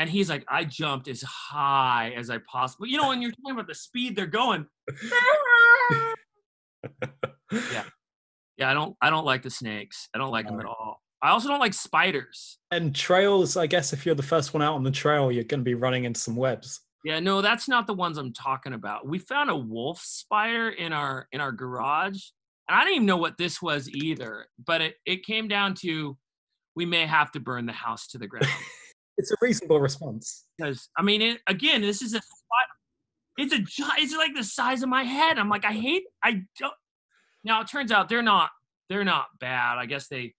[0.00, 3.52] And he's like, I jumped as high as I possibly, you know, when you're talking
[3.52, 4.66] about the speed they're going.
[7.52, 7.82] Yeah.
[8.56, 10.08] Yeah, I don't I don't like the snakes.
[10.14, 11.02] I don't like them at all.
[11.20, 12.58] I also don't like spiders.
[12.70, 15.60] And trails, I guess if you're the first one out on the trail, you're going
[15.60, 16.80] to be running into some webs.
[17.04, 19.06] Yeah, no, that's not the ones I'm talking about.
[19.06, 22.22] We found a wolf spider in our in our garage.
[22.68, 26.16] And I didn't even know what this was either, but it, it came down to
[26.76, 28.46] we may have to burn the house to the ground.
[29.20, 30.46] It's a reasonable response.
[30.56, 32.68] because I mean, it, again, this is a spot.
[33.36, 33.58] It's a
[33.98, 35.38] it's like the size of my head.
[35.38, 36.04] I'm like, I hate.
[36.24, 36.72] I don't.
[37.44, 38.50] Now it turns out they're not
[38.88, 39.76] they're not bad.
[39.76, 40.34] I guess they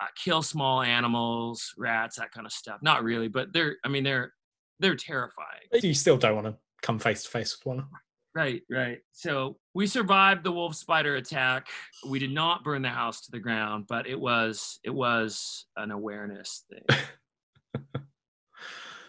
[0.00, 2.78] uh, kill small animals, rats, that kind of stuff.
[2.80, 3.76] Not really, but they're.
[3.84, 4.32] I mean, they're
[4.78, 5.62] they're terrifying.
[5.72, 7.86] You still don't want to come face to face with one.
[8.36, 8.98] Right, right.
[9.12, 11.68] So we survived the wolf spider attack.
[12.06, 15.90] We did not burn the house to the ground, but it was it was an
[15.90, 16.98] awareness thing.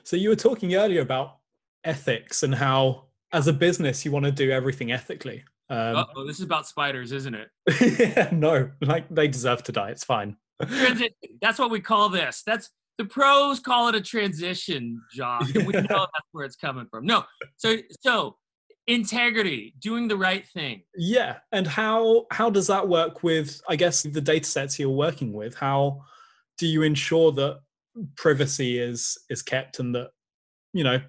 [0.07, 1.39] So you were talking earlier about
[1.83, 5.43] ethics and how, as a business, you want to do everything ethically.
[5.69, 7.49] Um, oh, this is about spiders, isn't it?
[8.15, 9.89] yeah, no, like they deserve to die.
[9.89, 10.37] It's fine.
[11.41, 12.41] That's what we call this.
[12.45, 15.51] That's the pros call it a transition, Josh.
[15.55, 17.05] And we know that's where it's coming from.
[17.05, 17.25] No,
[17.57, 18.37] so so
[18.87, 20.83] integrity, doing the right thing.
[20.95, 25.33] Yeah, and how how does that work with I guess the data sets you're working
[25.33, 25.53] with?
[25.53, 26.03] How
[26.57, 27.59] do you ensure that
[28.15, 30.09] privacy is is kept and that
[30.73, 30.99] you know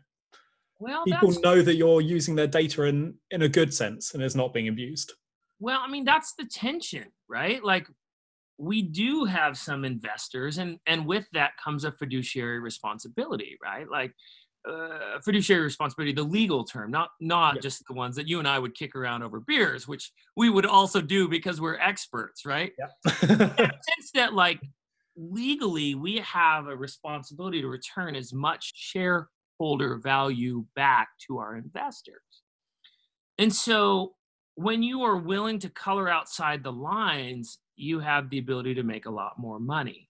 [0.81, 4.35] well, people know that you're using their data in in a good sense and it's
[4.35, 5.13] not being abused?
[5.61, 7.63] Well, I mean that's the tension, right?
[7.63, 7.89] Like
[8.59, 14.13] we do have some investors and and with that comes a fiduciary responsibility right like
[14.69, 17.61] uh, fiduciary responsibility the legal term not not yeah.
[17.61, 20.67] just the ones that you and i would kick around over beers which we would
[20.67, 22.89] also do because we're experts right yeah.
[23.23, 24.61] sense that like
[25.19, 32.23] legally we have a responsibility to return as much shareholder value back to our investors
[33.39, 34.15] and so
[34.55, 39.07] when you are willing to color outside the lines you have the ability to make
[39.07, 40.09] a lot more money.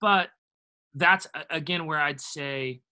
[0.00, 0.28] But
[0.94, 2.82] that's again where I'd say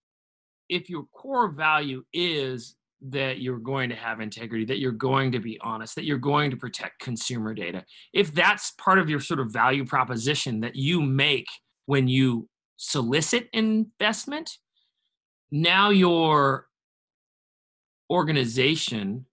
[0.69, 5.39] if your core value is that you're going to have integrity, that you're going to
[5.39, 9.41] be honest, that you're going to protect consumer data, if that's part of your sort
[9.41, 11.47] of value proposition that you make
[11.87, 14.59] when you solicit investment,
[15.51, 16.67] now your
[18.11, 19.27] organization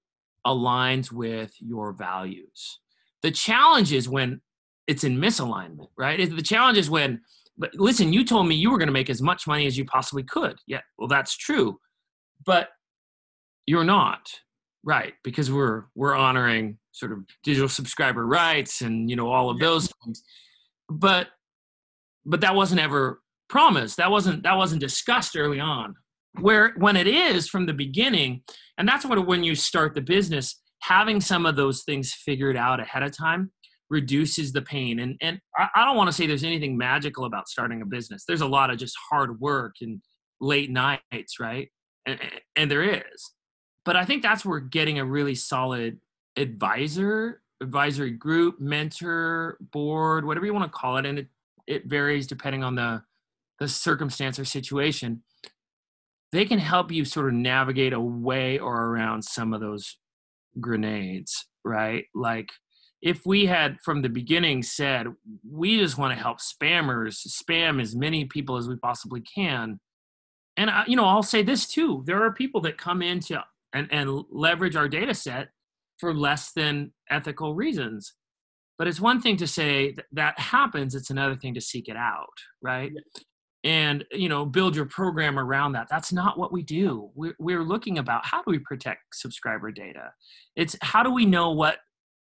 [0.45, 2.79] aligns with your values.
[3.23, 4.41] The challenge is when
[4.87, 6.29] it's in misalignment, right?
[6.29, 7.21] The challenge is when,
[7.57, 9.85] but listen, you told me you were going to make as much money as you
[9.85, 10.57] possibly could.
[10.67, 11.79] Yeah, well, that's true,
[12.45, 12.69] but
[13.65, 14.29] you're not,
[14.83, 15.13] right?
[15.23, 19.91] Because we're we're honoring sort of digital subscriber rights and you know all of those
[20.03, 20.23] things,
[20.89, 21.27] but
[22.25, 23.97] but that wasn't ever promised.
[23.97, 25.95] That wasn't that wasn't discussed early on.
[26.41, 28.41] Where when it is from the beginning,
[28.77, 32.79] and that's what when you start the business having some of those things figured out
[32.79, 33.51] ahead of time
[33.89, 34.99] reduces the pain.
[34.99, 38.23] And and I, I don't want to say there's anything magical about starting a business.
[38.27, 40.01] There's a lot of just hard work and
[40.41, 41.69] late nights, right?
[42.05, 42.19] And,
[42.55, 43.31] and there is.
[43.85, 45.99] But I think that's where getting a really solid
[46.35, 51.27] advisor, advisory group, mentor, board, whatever you want to call it, and it,
[51.67, 53.03] it varies depending on the
[53.59, 55.23] the circumstance or situation.
[56.33, 59.97] They can help you sort of navigate away or around some of those
[60.59, 62.05] grenades, right?
[62.13, 62.49] Like
[63.05, 65.07] if we had from the beginning said
[65.49, 69.79] we just want to help spammers spam as many people as we possibly can
[70.57, 73.41] and I, you know i'll say this too there are people that come into
[73.75, 75.49] and, and leverage our data set
[75.99, 78.13] for less than ethical reasons.
[78.77, 81.95] But it's one thing to say that, that happens it's another thing to seek it
[81.95, 82.91] out right?
[83.63, 85.87] And you know build your program around that.
[85.89, 87.09] That's not what we do.
[87.15, 90.11] We're, we're looking about how do we protect subscriber data?
[90.55, 91.77] It's how do we know what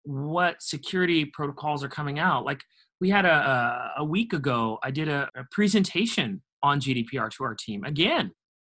[0.04, 2.44] what security protocols are coming out?
[2.44, 2.60] Like
[3.00, 7.44] we had a, a, a week ago i did a, a presentation on gdpr to
[7.44, 8.30] our team again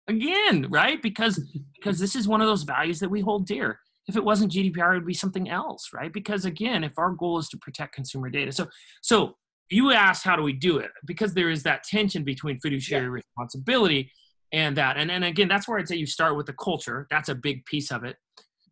[0.07, 1.01] again right?
[1.01, 1.39] Because
[1.75, 3.79] because this is one of those values that we hold dear.
[4.07, 6.11] If it wasn't gdpr it would be something else right?
[6.11, 8.67] Because again if our goal is to protect consumer data so
[9.01, 9.35] so
[9.69, 10.91] you asked how do we do it?
[11.05, 13.09] Because there is that tension between fiduciary yeah.
[13.09, 14.11] responsibility
[14.53, 14.97] and that.
[14.97, 17.07] And, and again that's where i'd say you start with the culture.
[17.09, 18.15] That's a big piece of it.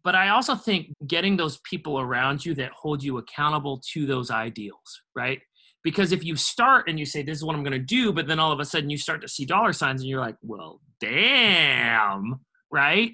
[0.04, 4.32] But i also think getting those people around you that hold you accountable to those
[4.32, 5.40] ideals right
[5.86, 8.28] because if you start and you say this is what i'm going to do but
[8.28, 10.82] then all of a sudden you start to see dollar signs and you're like well
[11.00, 13.14] damn right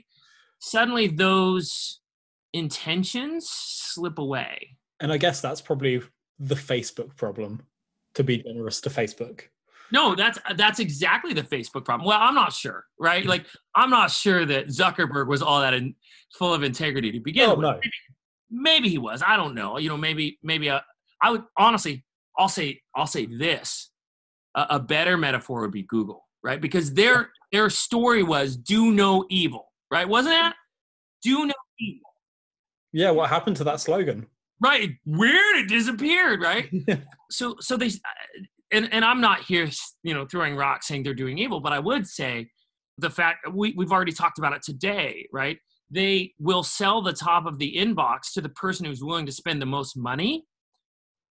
[0.60, 1.99] suddenly those
[2.53, 6.01] intentions slip away and i guess that's probably
[6.39, 7.62] the facebook problem
[8.15, 9.41] to be generous to Facebook.
[9.93, 12.07] No, that's that's exactly the Facebook problem.
[12.07, 13.25] Well, I'm not sure, right?
[13.25, 15.95] Like, I'm not sure that Zuckerberg was all that in,
[16.34, 17.63] full of integrity to begin oh, with.
[17.63, 17.71] No.
[17.73, 17.91] Maybe,
[18.49, 19.21] maybe, he was.
[19.25, 19.77] I don't know.
[19.77, 20.81] You know, maybe maybe a, uh,
[21.21, 22.05] I would honestly,
[22.37, 23.91] I'll say I'll say this:
[24.55, 26.61] a, a better metaphor would be Google, right?
[26.61, 30.07] Because their their story was "Do no evil," right?
[30.07, 30.55] Wasn't that
[31.23, 32.09] Do no evil.
[32.93, 33.11] Yeah.
[33.11, 34.27] What happened to that slogan?
[34.61, 36.71] right weird it disappeared right
[37.31, 39.67] so so they uh, and, and i'm not here
[40.03, 42.47] you know throwing rocks saying they're doing evil but i would say
[42.97, 45.57] the fact we, we've already talked about it today right
[45.89, 49.61] they will sell the top of the inbox to the person who's willing to spend
[49.61, 50.45] the most money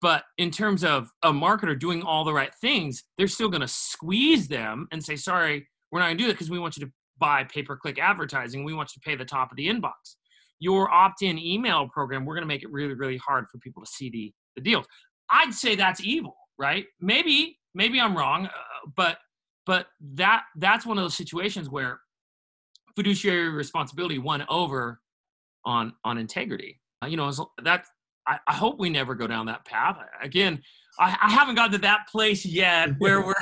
[0.05, 3.69] but in terms of a marketer doing all the right things they're still going to
[3.69, 6.85] squeeze them and say sorry we're not going to do that because we want you
[6.85, 9.67] to buy pay per click advertising we want you to pay the top of the
[9.67, 10.17] inbox
[10.65, 13.91] your opt-in email program, we're going to make it really, really hard for people to
[13.91, 14.87] see the, the deals.
[15.31, 16.87] I'd say that's evil, right?
[17.01, 19.19] Maybe, maybe I'm wrong, uh, but
[19.67, 22.01] but that that's one of those situations where
[22.97, 25.01] fiduciary responsibility won over
[25.65, 26.81] on on integrity.
[27.03, 27.87] Uh, you know, that
[28.27, 29.97] I, I hope we never go down that path.
[30.23, 30.61] Again,
[30.99, 33.35] I, I haven't gotten to that place yet where we're.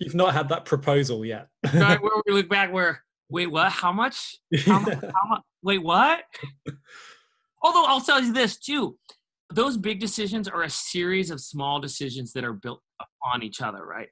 [0.00, 1.48] You've not had that proposal yet.
[1.74, 3.70] right, where we look back, where wait, what?
[3.70, 4.36] How much?
[4.64, 4.94] How much?
[4.94, 5.42] How much?
[5.62, 6.22] Wait, what?
[7.62, 8.98] Although I'll tell you this too,
[9.52, 13.84] those big decisions are a series of small decisions that are built upon each other,
[13.86, 14.08] right?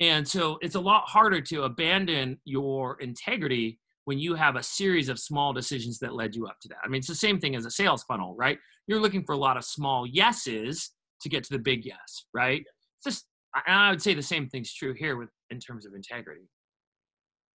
[0.00, 5.08] And so it's a lot harder to abandon your integrity when you have a series
[5.08, 6.78] of small decisions that led you up to that.
[6.84, 8.58] I mean, it's the same thing as a sales funnel, right?
[8.86, 10.90] You're looking for a lot of small yeses
[11.22, 12.60] to get to the big yes, right?
[12.60, 13.26] It's just,
[13.66, 16.48] and I would say the same thing's true here with in terms of integrity.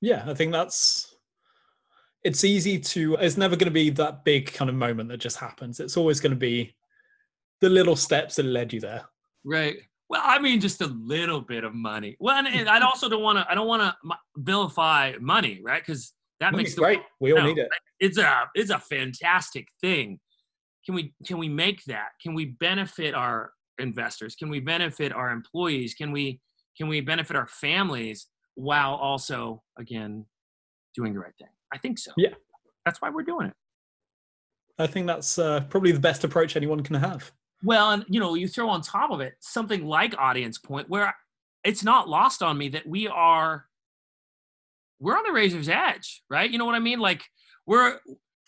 [0.01, 1.15] Yeah, I think that's
[2.23, 5.37] it's easy to it's never going to be that big kind of moment that just
[5.37, 5.79] happens.
[5.79, 6.75] It's always going to be
[7.61, 9.03] the little steps that led you there.
[9.43, 9.77] Right.
[10.09, 12.17] Well, I mean, just a little bit of money.
[12.19, 13.49] Well, and, and I also don't want to.
[13.49, 15.81] I don't want to vilify money, right?
[15.85, 17.01] Because that Money's makes the great.
[17.19, 17.69] We all need it.
[17.99, 20.19] It's a it's a fantastic thing.
[20.89, 22.13] Can we can we make that?
[22.19, 24.33] Can we benefit our investors?
[24.33, 25.93] Can we benefit our employees?
[25.93, 26.41] Can we
[26.75, 28.25] can we benefit our families
[28.55, 30.25] while also again
[30.95, 31.49] doing the right thing?
[31.71, 32.11] I think so.
[32.17, 32.33] Yeah.
[32.85, 33.53] That's why we're doing it.
[34.79, 37.31] I think that's uh, probably the best approach anyone can have.
[37.63, 41.13] Well, and you know, you throw on top of it something like audience point where
[41.63, 43.67] it's not lost on me that we are
[44.99, 46.49] we're on the razor's edge, right?
[46.49, 46.97] You know what I mean?
[46.97, 47.21] Like
[47.67, 47.99] we're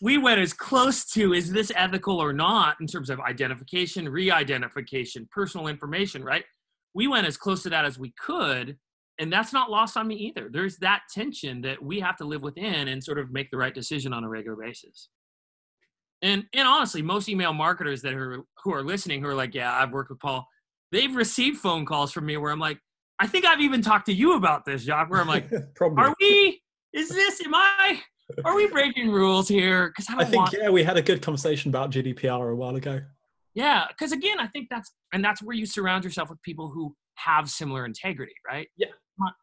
[0.02, 5.28] we went as close to is this ethical or not in terms of identification, re-identification,
[5.30, 6.44] personal information, right?
[6.92, 8.76] We went as close to that as we could,
[9.20, 10.48] and that's not lost on me either.
[10.52, 13.72] There's that tension that we have to live within and sort of make the right
[13.72, 15.08] decision on a regular basis.
[16.20, 19.72] And and honestly, most email marketers that are who are listening who are like, yeah,
[19.72, 20.48] I've worked with Paul,
[20.90, 22.78] they've received phone calls from me where I'm like,
[23.20, 25.48] I think I've even talked to you about this, Jacques, where I'm like,
[25.80, 26.60] are we,
[26.92, 28.00] is this, am I,
[28.44, 29.88] are we breaking rules here?
[29.88, 32.76] Because I, I, think, want- yeah, we had a good conversation about GDPR a while
[32.76, 33.00] ago.
[33.54, 36.94] Yeah, because again, I think that's, and that's where you surround yourself with people who
[37.16, 38.68] have similar integrity, right?
[38.76, 38.88] Yeah.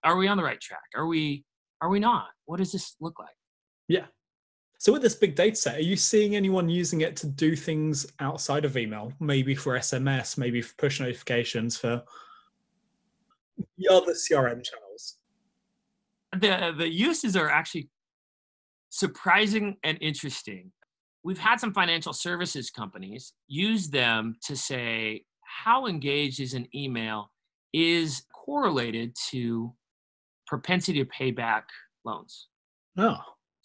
[0.04, 0.82] Are we on the right track?
[0.95, 1.45] Are we,
[1.82, 2.28] are we not?
[2.45, 3.36] What does this look like?
[3.88, 4.06] Yeah.
[4.80, 8.08] So with this big data set, are you seeing anyone using it to do things
[8.19, 9.13] outside of email?
[9.19, 12.02] Maybe for SMS, maybe for push notifications, for
[13.78, 15.17] the other CRM channels?
[16.34, 17.89] The the uses are actually
[18.89, 20.71] surprising and interesting.
[21.23, 27.32] We've had some financial services companies use them to say how engaged is an email
[27.73, 29.73] is correlated to
[30.47, 31.67] propensity to pay back
[32.06, 32.47] loans.
[32.97, 33.17] Oh.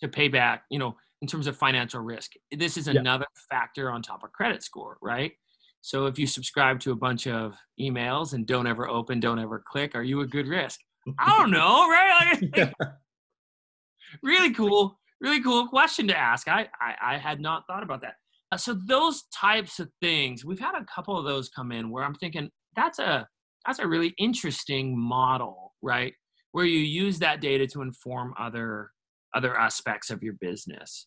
[0.03, 2.33] To pay back, you know, in terms of financial risk.
[2.53, 5.33] This is another factor on top of credit score, right?
[5.81, 9.63] So if you subscribe to a bunch of emails and don't ever open, don't ever
[9.67, 10.81] click, are you a good risk?
[11.19, 12.39] I don't know, right?
[12.57, 12.73] yeah.
[14.23, 16.49] really cool, really cool question to ask.
[16.49, 18.15] I, I, I had not thought about that.
[18.53, 22.05] Uh, so those types of things, we've had a couple of those come in where
[22.05, 23.27] I'm thinking that's a
[23.67, 26.13] that's a really interesting model, right?
[26.53, 28.91] Where you use that data to inform other
[29.35, 31.07] other aspects of your business.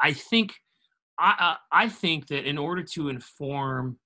[0.00, 0.54] I think
[1.18, 3.98] I uh, I think that in order to inform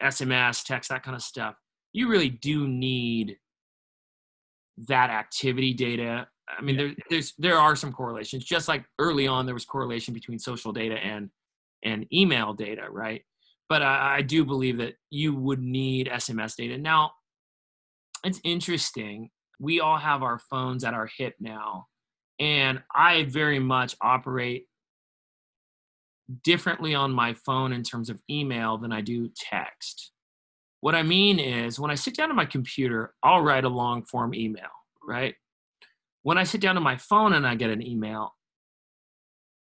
[0.00, 1.56] SMS, text, that kind of stuff,
[1.92, 3.36] you really do need
[4.86, 6.28] that activity data.
[6.56, 6.82] I mean, yeah.
[6.86, 8.44] there, there's there are some correlations.
[8.44, 11.30] Just like early on, there was correlation between social data and
[11.84, 13.22] and email data, right?
[13.68, 16.78] But I, I do believe that you would need SMS data.
[16.78, 17.12] Now,
[18.24, 19.30] it's interesting.
[19.60, 21.86] We all have our phones at our hip now,
[22.40, 24.66] and I very much operate
[26.44, 30.12] differently on my phone in terms of email than I do text.
[30.80, 34.04] What I mean is, when I sit down to my computer, I'll write a long
[34.04, 34.70] form email,
[35.06, 35.34] right?
[36.28, 38.34] When I sit down to my phone and I get an email,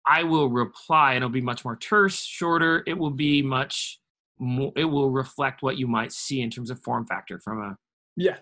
[0.08, 2.82] I will reply and it'll be much more terse, shorter.
[2.88, 4.00] It will be much
[4.40, 7.78] more, it will reflect what you might see in terms of form factor from a
[8.16, 8.38] yeah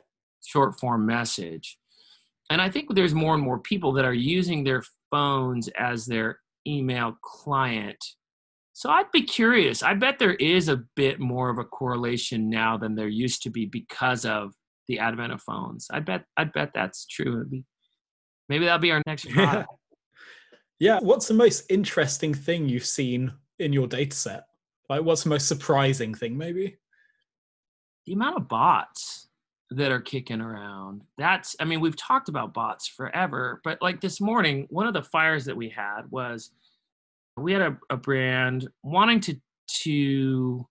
[0.46, 1.80] short form message.
[2.52, 6.38] And I think there's more and more people that are using their phones as their
[6.68, 7.98] email client.
[8.74, 9.82] So I'd be curious.
[9.82, 13.50] I bet there is a bit more of a correlation now than there used to
[13.50, 14.54] be because of
[14.88, 15.88] the advent of phones.
[15.90, 17.44] I bet I bet that's true.
[17.46, 17.66] Be,
[18.50, 19.70] maybe that'll be our next product.
[20.80, 21.00] yeah.
[21.02, 24.44] What's the most interesting thing you've seen in your data set?
[24.90, 26.78] Like what's the most surprising thing maybe?
[28.06, 29.30] The amount of bots
[29.72, 31.02] that are kicking around.
[31.18, 35.04] That's, I mean, we've talked about bots forever, but like this morning, one of the
[35.04, 36.52] fires that we had was
[37.38, 39.36] we had a, a brand wanting to
[39.82, 40.68] to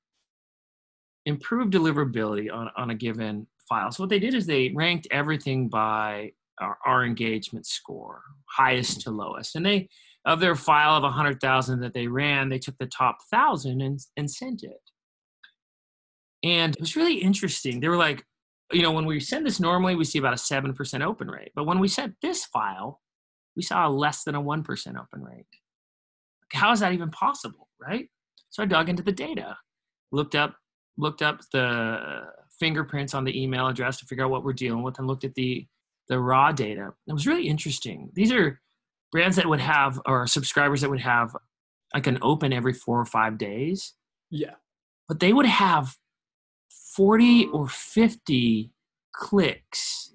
[1.26, 3.90] improve deliverability on, on a given file.
[3.90, 6.32] So what they did is they ranked everything by
[6.62, 9.56] our, our engagement score, highest to lowest.
[9.56, 9.88] And they,
[10.24, 14.30] of their file of 100,000 that they ran, they took the top 1,000 and, and
[14.30, 14.80] sent it.
[16.44, 17.80] And it was really interesting.
[17.80, 18.24] They were like,
[18.72, 21.52] you know, when we send this normally, we see about a 7% open rate.
[21.54, 23.00] But when we sent this file,
[23.56, 25.46] we saw less than a 1% open rate.
[26.52, 28.08] How is that even possible, right?
[28.50, 29.56] So I dug into the data,
[30.10, 30.56] looked up
[30.98, 32.22] looked up the
[32.58, 35.34] fingerprints on the email address to figure out what we're dealing with and looked at
[35.34, 35.66] the
[36.08, 36.92] the raw data.
[37.06, 38.10] It was really interesting.
[38.14, 38.60] These are
[39.10, 41.36] brands that would have or subscribers that would have
[41.94, 43.94] like an open every 4 or 5 days.
[44.30, 44.54] Yeah.
[45.08, 45.96] But they would have
[46.96, 48.70] 40 or 50
[49.14, 50.14] clicks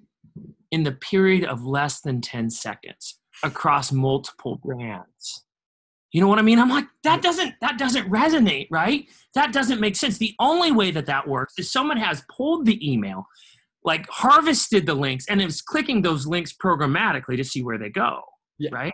[0.71, 5.45] in the period of less than 10 seconds across multiple brands.
[6.11, 6.57] You know what I mean?
[6.57, 9.05] I'm like that doesn't that doesn't resonate, right?
[9.35, 10.17] That doesn't make sense.
[10.17, 13.27] The only way that that works is someone has pulled the email,
[13.88, 18.21] like harvested the links and is clicking those links programmatically to see where they go,
[18.59, 18.69] yeah.
[18.73, 18.93] right?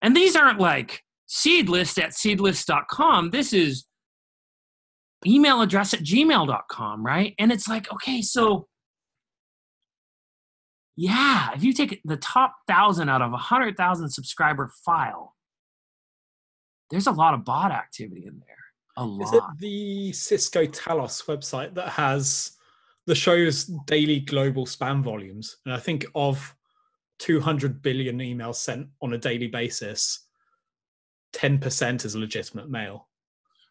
[0.00, 3.30] And these aren't like seedlist at seedlist.com.
[3.30, 3.84] This is
[5.26, 7.34] email address at gmail.com, right?
[7.40, 8.68] And it's like, okay, so
[10.94, 15.34] yeah, if you take the top thousand out of a hundred thousand subscriber file,
[16.90, 18.56] there's a lot of bot activity in there.
[18.98, 19.24] A lot.
[19.24, 22.52] Is it the Cisco Talos website that has
[23.06, 25.56] the show's daily global spam volumes?
[25.64, 26.54] And I think of
[27.18, 30.26] 200 billion emails sent on a daily basis,
[31.34, 33.08] 10% is legitimate mail.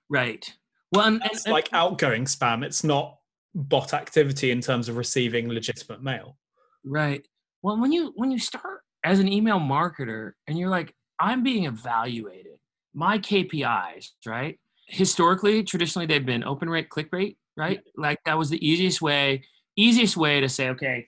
[0.09, 0.51] Right.
[0.91, 2.63] Well, and, it's like outgoing spam.
[2.65, 3.17] It's not
[3.55, 6.37] bot activity in terms of receiving legitimate mail.
[6.83, 7.25] Right.
[7.61, 11.65] Well, when you when you start as an email marketer and you're like, I'm being
[11.65, 12.57] evaluated
[12.93, 14.59] my KPIs, right?
[14.87, 17.79] Historically, traditionally, they've been open rate, click rate, right?
[17.95, 19.43] Like that was the easiest way,
[19.77, 21.07] easiest way to say, okay,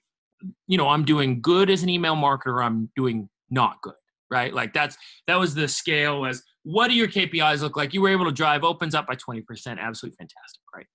[0.68, 3.96] you know, I'm doing good as an email marketer, I'm doing not good,
[4.30, 4.54] right?
[4.54, 4.96] Like that's
[5.26, 7.92] that was the scale as what do your KPIs look like?
[7.92, 9.44] You were able to drive opens up by 20%,
[9.80, 10.86] absolutely fantastic, right?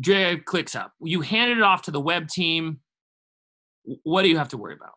[0.00, 0.92] Drive clicks up.
[1.02, 2.80] You handed it off to the web team.
[4.04, 4.94] What do you have to worry about?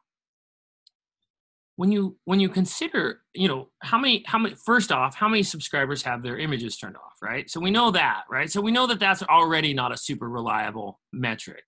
[1.79, 5.41] When you when you consider you know how many how many first off how many
[5.41, 7.49] subscribers have their images turned off right?
[7.49, 8.51] So we know that right?
[8.51, 11.63] So we know that that's already not a super reliable metric.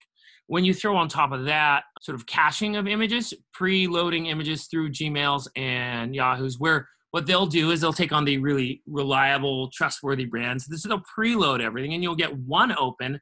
[0.47, 4.89] When you throw on top of that sort of caching of images pre-loading images through
[4.89, 10.25] gmails and yahoo's where what they'll do is they'll take on the really reliable trustworthy
[10.25, 10.67] brands.
[10.67, 13.17] This they'll preload everything and you'll get one open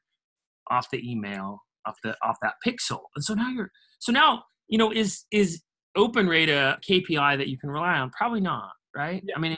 [0.72, 3.02] off the email off the off that pixel.
[3.16, 3.70] And so now you're
[4.00, 5.62] so now you know is is
[6.00, 8.10] open rate a KPI that you can rely on?
[8.12, 9.24] Probably not, right?
[9.26, 9.36] Yeah.
[9.36, 9.58] I mean,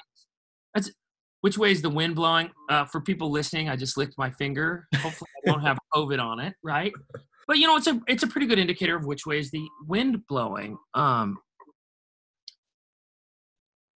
[0.74, 0.92] that's
[1.42, 2.52] which way is the wind blowing?
[2.70, 4.88] Uh, for people listening, I just licked my finger.
[4.98, 6.94] Hopefully, I won't have COVID on it, right?
[7.48, 9.68] But you know, it's a it's a pretty good indicator of which way is the
[9.88, 10.78] wind blowing.
[10.94, 11.40] Um,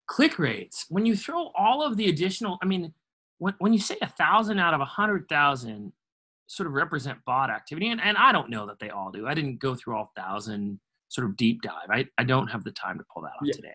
[0.08, 0.86] click rates.
[0.90, 2.94] When you throw all of the additional, I mean,
[3.38, 5.94] when when you say a thousand out of a hundred thousand
[6.48, 9.28] sort of represent bot activity, and, and I don't know that they all do.
[9.28, 10.80] I didn't go through all thousand
[11.16, 11.90] sort of deep dive.
[11.90, 13.54] I, I don't have the time to pull that off yeah.
[13.54, 13.74] today.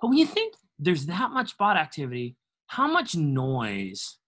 [0.00, 2.36] But when you think there's that much bot activity,
[2.68, 4.18] how much noise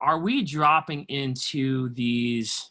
[0.00, 2.70] are we dropping into these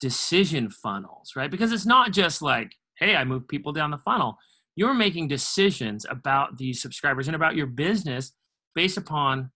[0.00, 1.50] decision funnels, right?
[1.50, 4.38] Because it's not just like, hey, I move people down the funnel.
[4.74, 8.32] You're making decisions about these subscribers and about your business
[8.74, 9.50] based upon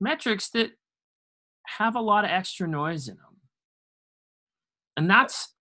[0.00, 0.70] metrics that
[1.66, 3.36] have a lot of extra noise in them.
[4.96, 5.54] And that's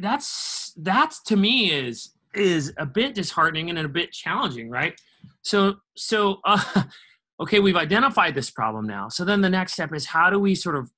[0.00, 4.98] that's that's to me is is a bit disheartening and a bit challenging, right?
[5.42, 6.84] So so uh,
[7.40, 9.08] okay, we've identified this problem now.
[9.08, 10.90] So then the next step is how do we sort of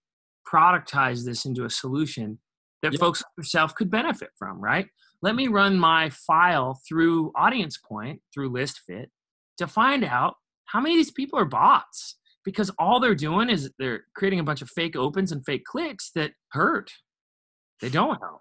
[0.50, 2.38] productize this into a solution
[2.82, 3.00] that yep.
[3.00, 4.86] folks like yourself could benefit from, right?
[5.22, 9.06] Let me run my file through Audience Point through ListFit
[9.58, 13.70] to find out how many of these people are bots because all they're doing is
[13.78, 16.90] they're creating a bunch of fake opens and fake clicks that hurt.
[17.82, 18.40] They don't help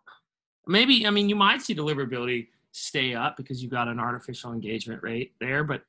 [0.70, 5.02] maybe i mean you might see deliverability stay up because you've got an artificial engagement
[5.04, 5.82] rate there but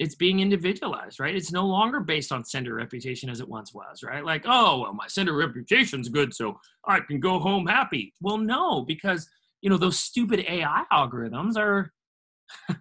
[0.00, 1.34] it's being individualized right?
[1.34, 4.24] It's no longer based on sender reputation as it once was right?
[4.24, 8.12] Like oh well my sender reputation's good so i can go home happy.
[8.20, 9.28] Well no because
[9.62, 11.92] you know those stupid ai algorithms are
[12.68, 12.76] you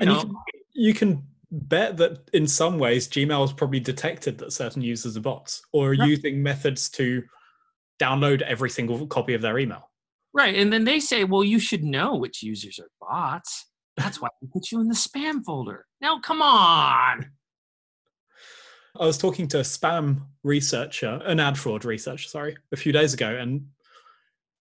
[0.00, 0.34] and know, you, can,
[0.74, 1.22] you can
[1.52, 5.88] bet that in some ways gmail has probably detected that certain users are bots or
[5.88, 6.08] are right.
[6.08, 7.22] using methods to
[8.00, 9.88] download every single copy of their email
[10.36, 10.54] Right.
[10.54, 13.66] And then they say, well, you should know which users are bots.
[13.96, 15.86] That's why we put you in the spam folder.
[16.02, 17.30] Now, come on.
[19.00, 23.14] I was talking to a spam researcher, an ad fraud researcher, sorry, a few days
[23.14, 23.34] ago.
[23.34, 23.68] And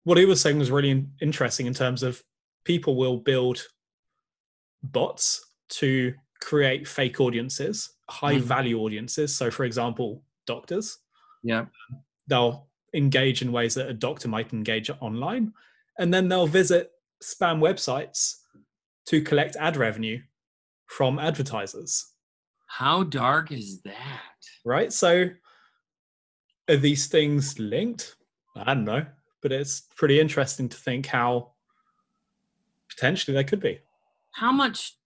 [0.05, 2.23] what he was saying was really interesting in terms of
[2.65, 3.67] people will build
[4.85, 8.41] bots to create fake audiences, high mm.
[8.41, 9.35] value audiences.
[9.35, 10.99] So, for example, doctors.
[11.43, 11.67] Yeah.
[12.29, 15.53] They'll engage in ways that a doctor might engage online,
[15.99, 16.91] and then they'll visit
[17.23, 18.37] spam websites
[19.07, 20.21] to collect ad revenue
[20.87, 22.13] from advertisers.
[22.67, 24.23] How dark is that?
[24.65, 24.93] Right?
[24.93, 25.31] So
[26.69, 28.17] are these things linked?
[28.57, 29.07] I don't know,
[29.43, 31.53] but it's pretty interesting to think how
[32.89, 33.79] potentially they could be.
[34.33, 34.97] How much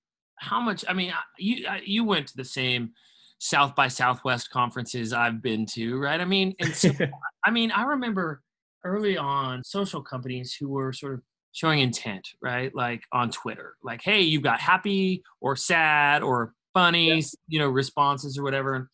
[0.41, 2.93] how much i mean you you went to the same
[3.41, 6.91] south by southwest conferences i've been to right i mean and so,
[7.45, 8.43] i mean i remember
[8.85, 11.23] early on social companies who were sort of
[11.53, 17.09] showing intent right like on twitter like hey you've got happy or sad or funny
[17.09, 17.23] yeah.
[17.49, 18.89] you know responses or whatever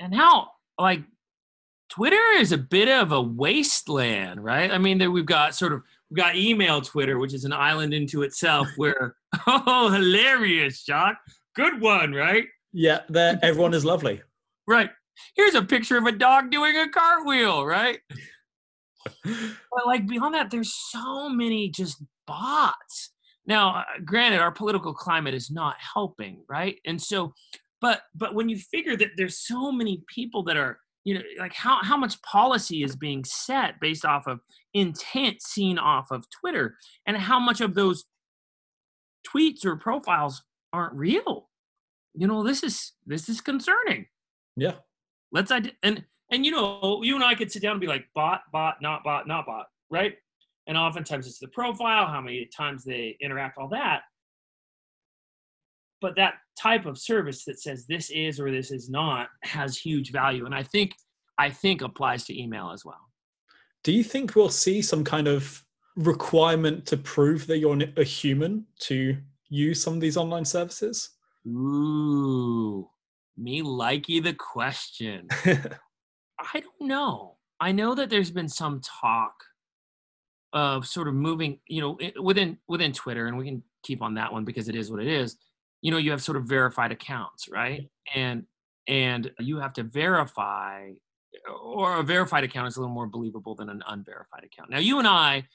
[0.00, 0.48] and how
[0.78, 1.02] like
[1.90, 5.82] twitter is a bit of a wasteland right i mean that we've got sort of
[6.08, 11.16] we've got email twitter which is an island into itself where Oh, hilarious, Jock.
[11.54, 12.44] Good one, right?
[12.72, 14.20] Yeah, there everyone is lovely.
[14.66, 14.90] Right.
[15.36, 18.00] Here's a picture of a dog doing a cartwheel, right?
[19.24, 23.10] but like beyond that, there's so many just bots.
[23.46, 26.78] Now, uh, granted, our political climate is not helping, right?
[26.84, 27.32] And so,
[27.80, 31.52] but but when you figure that there's so many people that are, you know, like
[31.52, 34.40] how how much policy is being set based off of
[34.72, 36.76] intent seen off of Twitter,
[37.06, 38.04] and how much of those
[39.28, 40.42] tweets or profiles
[40.74, 41.48] aren't real.
[42.14, 44.06] You know, this is this is concerning.
[44.56, 44.74] Yeah.
[45.32, 48.42] Let's and and you know, you and I could sit down and be like bot,
[48.52, 50.14] bot, not bot, not bot, right?
[50.66, 54.02] And oftentimes it's the profile, how many times they interact, all that.
[56.00, 60.10] But that type of service that says this is or this is not has huge
[60.12, 60.46] value.
[60.46, 60.94] And I think
[61.38, 63.00] I think applies to email as well.
[63.82, 65.64] Do you think we'll see some kind of
[65.96, 69.16] requirement to prove that you're a human to
[69.54, 71.10] use some of these online services?
[71.46, 72.88] Ooh,
[73.36, 75.28] me likey the question.
[75.46, 77.36] I don't know.
[77.60, 79.34] I know that there's been some talk
[80.52, 84.32] of sort of moving, you know, within within Twitter, and we can keep on that
[84.32, 85.36] one because it is what it is.
[85.82, 87.88] You know, you have sort of verified accounts, right?
[88.14, 88.44] And
[88.86, 90.90] and you have to verify,
[91.62, 94.70] or a verified account is a little more believable than an unverified account.
[94.70, 95.46] Now, you and I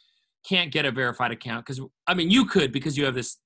[0.47, 3.37] can't get a verified account because I mean you could because you have this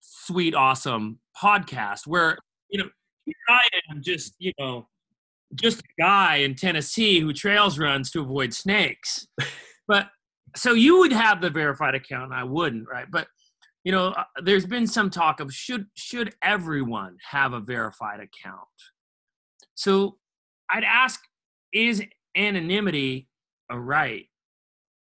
[0.00, 2.38] sweet, awesome podcast where
[2.70, 2.88] you know
[3.24, 4.88] here I am just you know
[5.54, 9.26] just a guy in Tennessee who trails runs to avoid snakes,
[9.88, 10.08] but
[10.56, 13.06] so you would have the verified account, and I wouldn't, right?
[13.10, 13.28] But
[13.84, 18.68] you know, uh, there's been some talk of should should everyone have a verified account?
[19.74, 20.16] So
[20.70, 21.20] I'd ask,
[21.72, 22.02] is
[22.36, 23.28] anonymity
[23.70, 24.26] a right?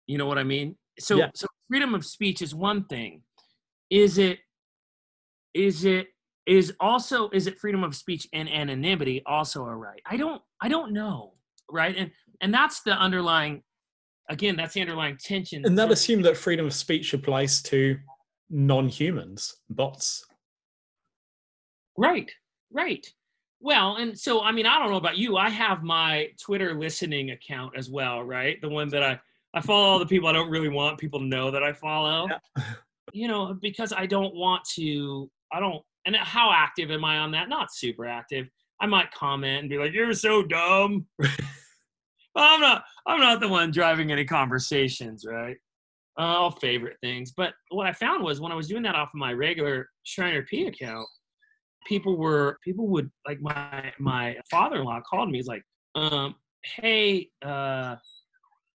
[0.07, 0.75] You know what I mean?
[0.99, 1.29] so yeah.
[1.33, 3.23] so freedom of speech is one thing
[3.89, 4.39] is it
[5.59, 6.07] is it
[6.45, 10.69] is also is it freedom of speech and anonymity also a right i don't i
[10.69, 11.33] don't know
[11.69, 13.61] right and and that's the underlying
[14.29, 17.97] again that's the underlying tension and that assume that freedom of speech applies to
[18.49, 20.25] non-humans bots
[21.97, 22.31] right
[22.71, 23.05] right
[23.59, 27.31] well and so i mean i don't know about you i have my twitter listening
[27.31, 29.19] account as well right the one that i
[29.53, 32.27] I follow all the people I don't really want people to know that I follow.
[32.29, 32.63] Yeah.
[33.13, 35.29] you know, because I don't want to.
[35.51, 35.81] I don't.
[36.05, 37.49] And how active am I on that?
[37.49, 38.47] Not super active.
[38.81, 41.05] I might comment and be like, "You're so dumb."
[42.35, 42.83] I'm not.
[43.05, 45.57] I'm not the one driving any conversations, right?
[46.17, 47.33] Uh, all favorite things.
[47.35, 50.43] But what I found was when I was doing that off of my regular Shriner
[50.43, 51.07] P account,
[51.87, 55.37] people were people would like my my father-in-law called me.
[55.37, 55.63] He's like,
[55.95, 57.95] um, "Hey, uh,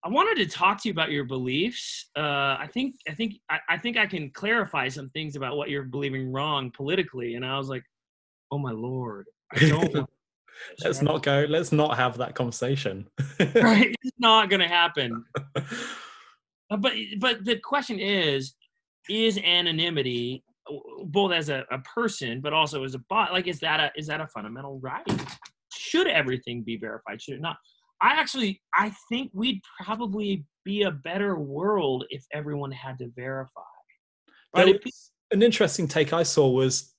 [0.05, 2.11] I wanted to talk to you about your beliefs.
[2.17, 5.71] Uh, I think I think I, I, think I can clarify some things about what
[5.71, 7.37] you're believing wrong politically.
[7.37, 7.83] And I was like,
[8.51, 10.07] oh my lord, I don't.
[10.85, 11.47] let's not go.
[11.49, 13.09] Let's not have that conversation.
[13.55, 15.25] right, it's not going to happen.
[15.57, 18.55] Uh, but but the question is,
[19.09, 20.45] is anonymity
[21.07, 24.07] both as a, a person but also as a bot like is that a is
[24.07, 25.05] that a fundamental right
[25.71, 27.59] should everything be verified should it not
[28.05, 33.63] I actually I think we'd probably be a better world if everyone had to verify.
[34.55, 34.79] Right?
[35.33, 36.95] an interesting take I saw was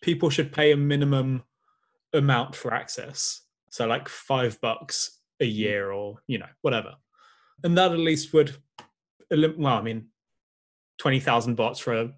[0.00, 1.42] people should pay a minimum
[2.14, 3.42] amount for access.
[3.70, 5.56] So like five bucks a mm-hmm.
[5.56, 6.94] year or, you know, whatever.
[7.64, 8.56] And that at least would
[9.30, 10.08] well, I mean,
[10.98, 12.12] twenty thousand bots for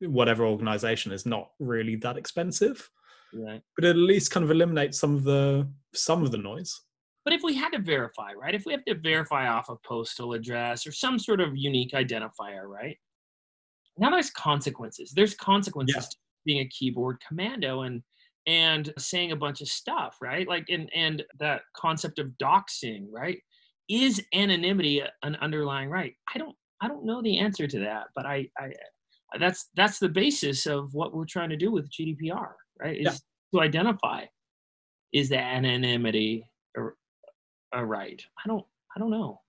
[0.00, 2.90] whatever organization is not really that expensive.
[3.32, 3.62] Right.
[3.76, 6.80] But it at least kind of eliminates some of the some of the noise.
[7.30, 8.56] But if we had to verify, right?
[8.56, 12.64] If we have to verify off a postal address or some sort of unique identifier,
[12.64, 12.98] right?
[13.98, 15.12] Now there's consequences.
[15.14, 16.00] There's consequences yeah.
[16.00, 18.02] to being a keyboard commando and
[18.48, 20.48] and saying a bunch of stuff, right?
[20.48, 23.38] Like, and and that concept of doxing, right?
[23.88, 26.14] Is anonymity an underlying right?
[26.34, 28.72] I don't I don't know the answer to that, but I I
[29.38, 32.98] that's that's the basis of what we're trying to do with GDPR, right?
[32.98, 33.60] Is Yeah.
[33.60, 34.24] to identify
[35.12, 36.44] is the anonymity
[37.72, 38.22] a, right?
[38.44, 38.64] I don't
[38.94, 39.40] I don't know.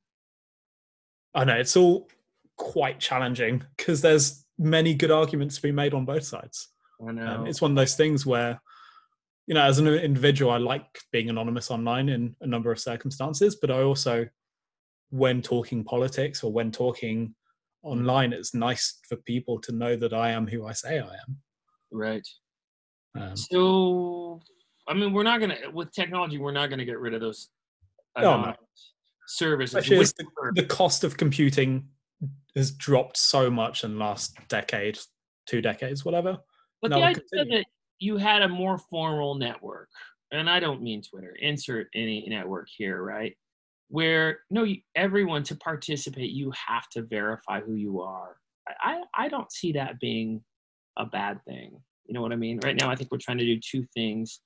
[1.34, 2.10] I know it's all
[2.58, 6.70] quite challenging because there's many good arguments to be made on both sides.
[7.06, 7.28] I know.
[7.28, 8.62] Um, it's one of those things where,
[9.48, 13.56] you know, as an individual, I like being anonymous online in a number of circumstances,
[13.56, 14.28] but I also,
[15.10, 17.34] when talking politics or when talking
[17.82, 21.38] online, it's nice for people to know that I am who I say I am.
[21.92, 22.28] right.
[23.20, 24.40] Um, So,
[24.88, 27.50] I mean, we're not gonna with technology, we're not gonna get rid of those
[28.16, 28.54] Oh, no.
[29.28, 29.76] services.
[29.76, 31.88] Especially the cost of computing
[32.56, 35.00] has dropped so much in the last decade,
[35.46, 36.38] two decades, whatever.
[36.82, 37.58] But No, the idea continue.
[37.58, 37.66] that
[38.00, 39.90] you had a more formal network,
[40.32, 43.36] and I don't mean Twitter, insert any network here, right?
[43.90, 48.38] Where no, you, everyone to participate, you have to verify who you are.
[48.82, 50.44] I, I don't see that being
[50.98, 51.80] a bad thing.
[52.06, 52.60] You know what I mean?
[52.64, 54.42] Right now, I think we're trying to do two things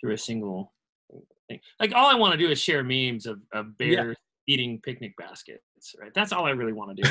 [0.00, 0.72] through a single.
[1.80, 3.96] Like all I want to do is share memes of, of Yeah.
[4.02, 6.12] bears eating picnic baskets, right?
[6.14, 7.02] That's all I really want to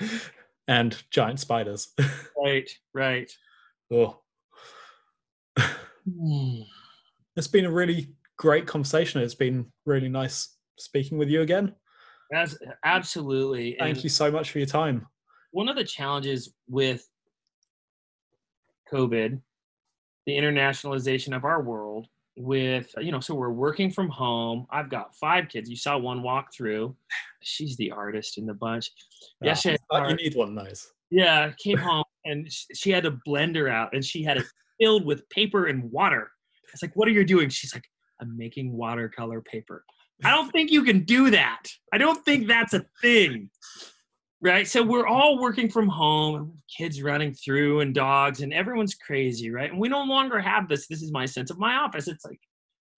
[0.00, 0.08] do.
[0.68, 1.88] and giant spiders.
[2.42, 3.30] right, right.
[3.92, 4.18] oh.
[7.36, 9.20] It's been a really great conversation.
[9.22, 11.74] It's been really nice speaking with you again.
[12.30, 13.76] That's absolutely.
[13.78, 15.06] Thank and- you so much for your time.
[15.52, 17.06] one of the challenges with
[18.92, 19.40] COVID,
[20.26, 22.06] the internationalization of our world,
[22.36, 24.66] with you know, so we're working from home.
[24.70, 25.68] I've got five kids.
[25.68, 26.96] You saw one walk through.
[27.42, 28.90] She's the artist in the bunch.
[29.90, 30.86] Ah, our- you need one those.
[31.10, 34.44] yeah, came home and she had a blender out and she had it
[34.80, 36.30] filled with paper and water.
[36.72, 37.84] it's like, "What are you doing?" She's like,
[38.20, 39.84] "I'm making watercolor paper."
[40.24, 41.64] I don't think you can do that.
[41.92, 43.50] I don't think that's a thing.
[44.42, 44.66] Right?
[44.66, 49.50] So we're all working from home, and kids running through and dogs and everyone's crazy,
[49.50, 49.70] right?
[49.70, 52.08] And we no longer have this this is my sense of my office.
[52.08, 52.40] It's like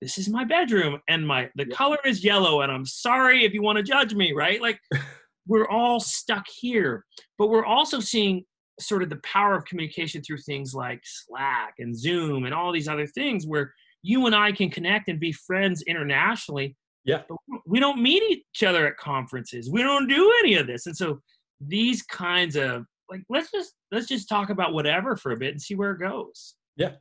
[0.00, 1.76] this is my bedroom and my the Yeah.
[1.76, 4.60] color is yellow and I'm sorry if you want to judge me, right?
[4.60, 4.80] Like
[5.46, 7.04] we're all stuck here
[7.38, 8.42] but we're also seeing
[8.80, 12.88] sort of the power of communication through things like Slack and Zoom and all these
[12.88, 13.72] other things where
[14.02, 16.74] you and I can connect and be friends internationally.
[17.04, 17.22] Yeah.
[17.28, 17.36] But
[17.66, 19.70] we don't meet each other at conferences.
[19.70, 20.86] We don't do any of this.
[20.86, 21.20] And so
[21.60, 25.60] these kinds of like let's just let's just talk about whatever for a bit and
[25.60, 26.54] see where it goes.
[26.76, 26.92] Yeah.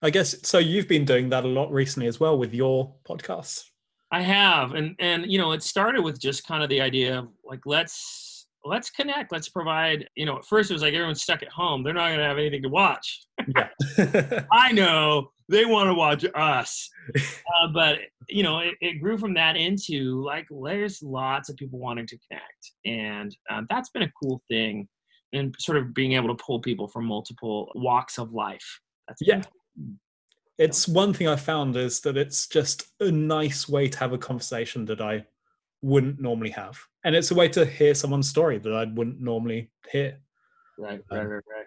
[0.00, 0.58] I guess so.
[0.58, 3.64] You've been doing that a lot recently as well with your podcasts.
[4.12, 7.28] I have, and and you know, it started with just kind of the idea of
[7.44, 10.08] like let's let's connect, let's provide.
[10.14, 12.24] You know, at first it was like everyone's stuck at home; they're not going to
[12.24, 13.26] have anything to watch.
[13.56, 14.44] Yeah.
[14.52, 19.34] I know they want to watch us, uh, but you know, it, it grew from
[19.34, 24.12] that into like there's lots of people wanting to connect, and um, that's been a
[24.22, 24.88] cool thing,
[25.32, 28.80] and sort of being able to pull people from multiple walks of life.
[29.06, 29.42] That's Yeah.
[30.58, 34.18] it's one thing I found is that it's just a nice way to have a
[34.18, 35.24] conversation that I
[35.82, 36.78] wouldn't normally have.
[37.04, 40.18] And it's a way to hear someone's story that I wouldn't normally hear.
[40.76, 41.66] right, Um, right, right, right.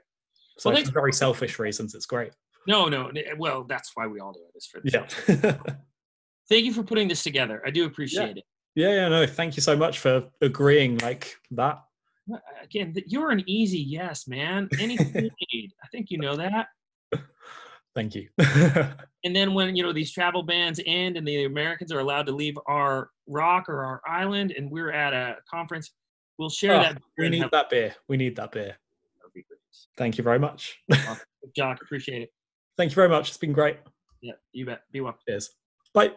[0.57, 2.33] So Well, for very selfish reasons, it's great.
[2.67, 3.07] No, no.
[3.15, 4.57] Eh, well, that's why we all do it.
[4.57, 5.73] Is for the Yeah.
[6.49, 7.61] Thank you for putting this together.
[7.65, 8.43] I do appreciate it.
[8.75, 11.81] yeah, yeah, no, thank you so much for agreeing like that.
[12.61, 14.67] Again, you're an easy yes, man.
[14.79, 15.71] Anything you need.
[15.83, 16.67] I think you know that.
[17.95, 18.29] Thank you.
[19.23, 22.31] And then when you know these travel bans end and the Americans are allowed to
[22.31, 25.91] leave our rock or our island, and we're at a conference,
[26.37, 26.93] we'll share Oh, that.
[26.95, 27.95] beer we need that beer.
[28.07, 28.77] We need that beer.
[29.19, 29.59] that'd be great.
[29.97, 30.79] Thank you very much.
[31.55, 32.29] Jock, appreciate it.
[32.77, 33.29] Thank you very much.
[33.29, 33.77] It's been great.
[34.21, 34.83] Yeah, you bet.
[34.91, 35.17] Be well.
[35.27, 35.51] Cheers.
[35.93, 36.11] Bye.